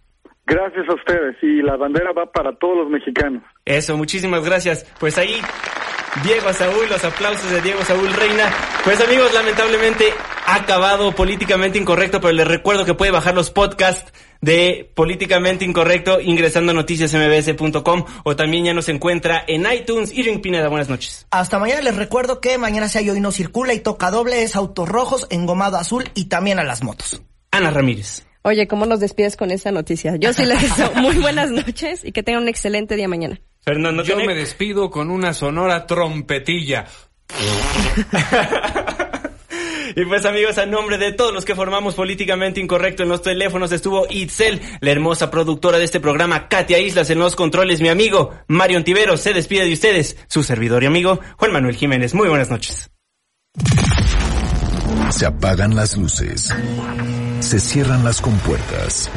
[0.46, 1.36] Gracias a ustedes.
[1.42, 3.42] Y la bandera va para todos los mexicanos.
[3.64, 4.90] Eso, muchísimas gracias.
[4.98, 5.34] Pues ahí,
[6.22, 8.52] Diego Saúl, los aplausos de Diego Saúl Reina.
[8.84, 10.12] Pues amigos, lamentablemente
[10.46, 16.20] ha acabado políticamente incorrecto, pero les recuerdo que puede bajar los podcasts de Políticamente Incorrecto
[16.20, 20.12] ingresando a noticiasmbs.com o también ya nos encuentra en iTunes.
[20.12, 21.26] Irving Pineda, buenas noches.
[21.30, 24.54] Hasta mañana les recuerdo que mañana se hay hoy no circula y toca doble, es
[24.54, 27.22] autos rojos, engomado azul y también a las motos.
[27.50, 28.24] Ana Ramírez.
[28.42, 30.16] Oye, ¿cómo nos despides con esa noticia?
[30.16, 33.40] Yo sí les deseo muy buenas noches y que tengan un excelente día mañana.
[33.64, 36.86] Fernando, yo me despido con una sonora trompetilla.
[39.96, 43.70] Y pues amigos, a nombre de todos los que formamos Políticamente Incorrecto en los teléfonos
[43.70, 48.32] estuvo Itzel, la hermosa productora de este programa, Katia Islas en los controles, mi amigo
[48.48, 52.12] Mario Antivero, se despide de ustedes, su servidor y amigo Juan Manuel Jiménez.
[52.12, 52.90] Muy buenas noches.
[55.10, 56.52] Se apagan las luces.
[57.38, 59.10] Se cierran las compuertas.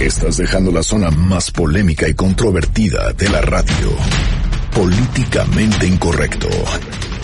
[0.00, 3.90] Estás dejando la zona más polémica y controvertida de la radio.
[4.72, 6.48] Políticamente incorrecto.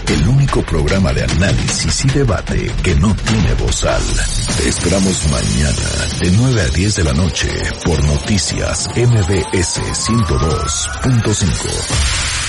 [0.08, 4.02] el único programa de análisis y debate que no tiene bozal.
[4.58, 5.88] Te esperamos mañana
[6.20, 7.48] de 9 a 10 de la noche
[7.84, 12.43] por Noticias MBS 102.5.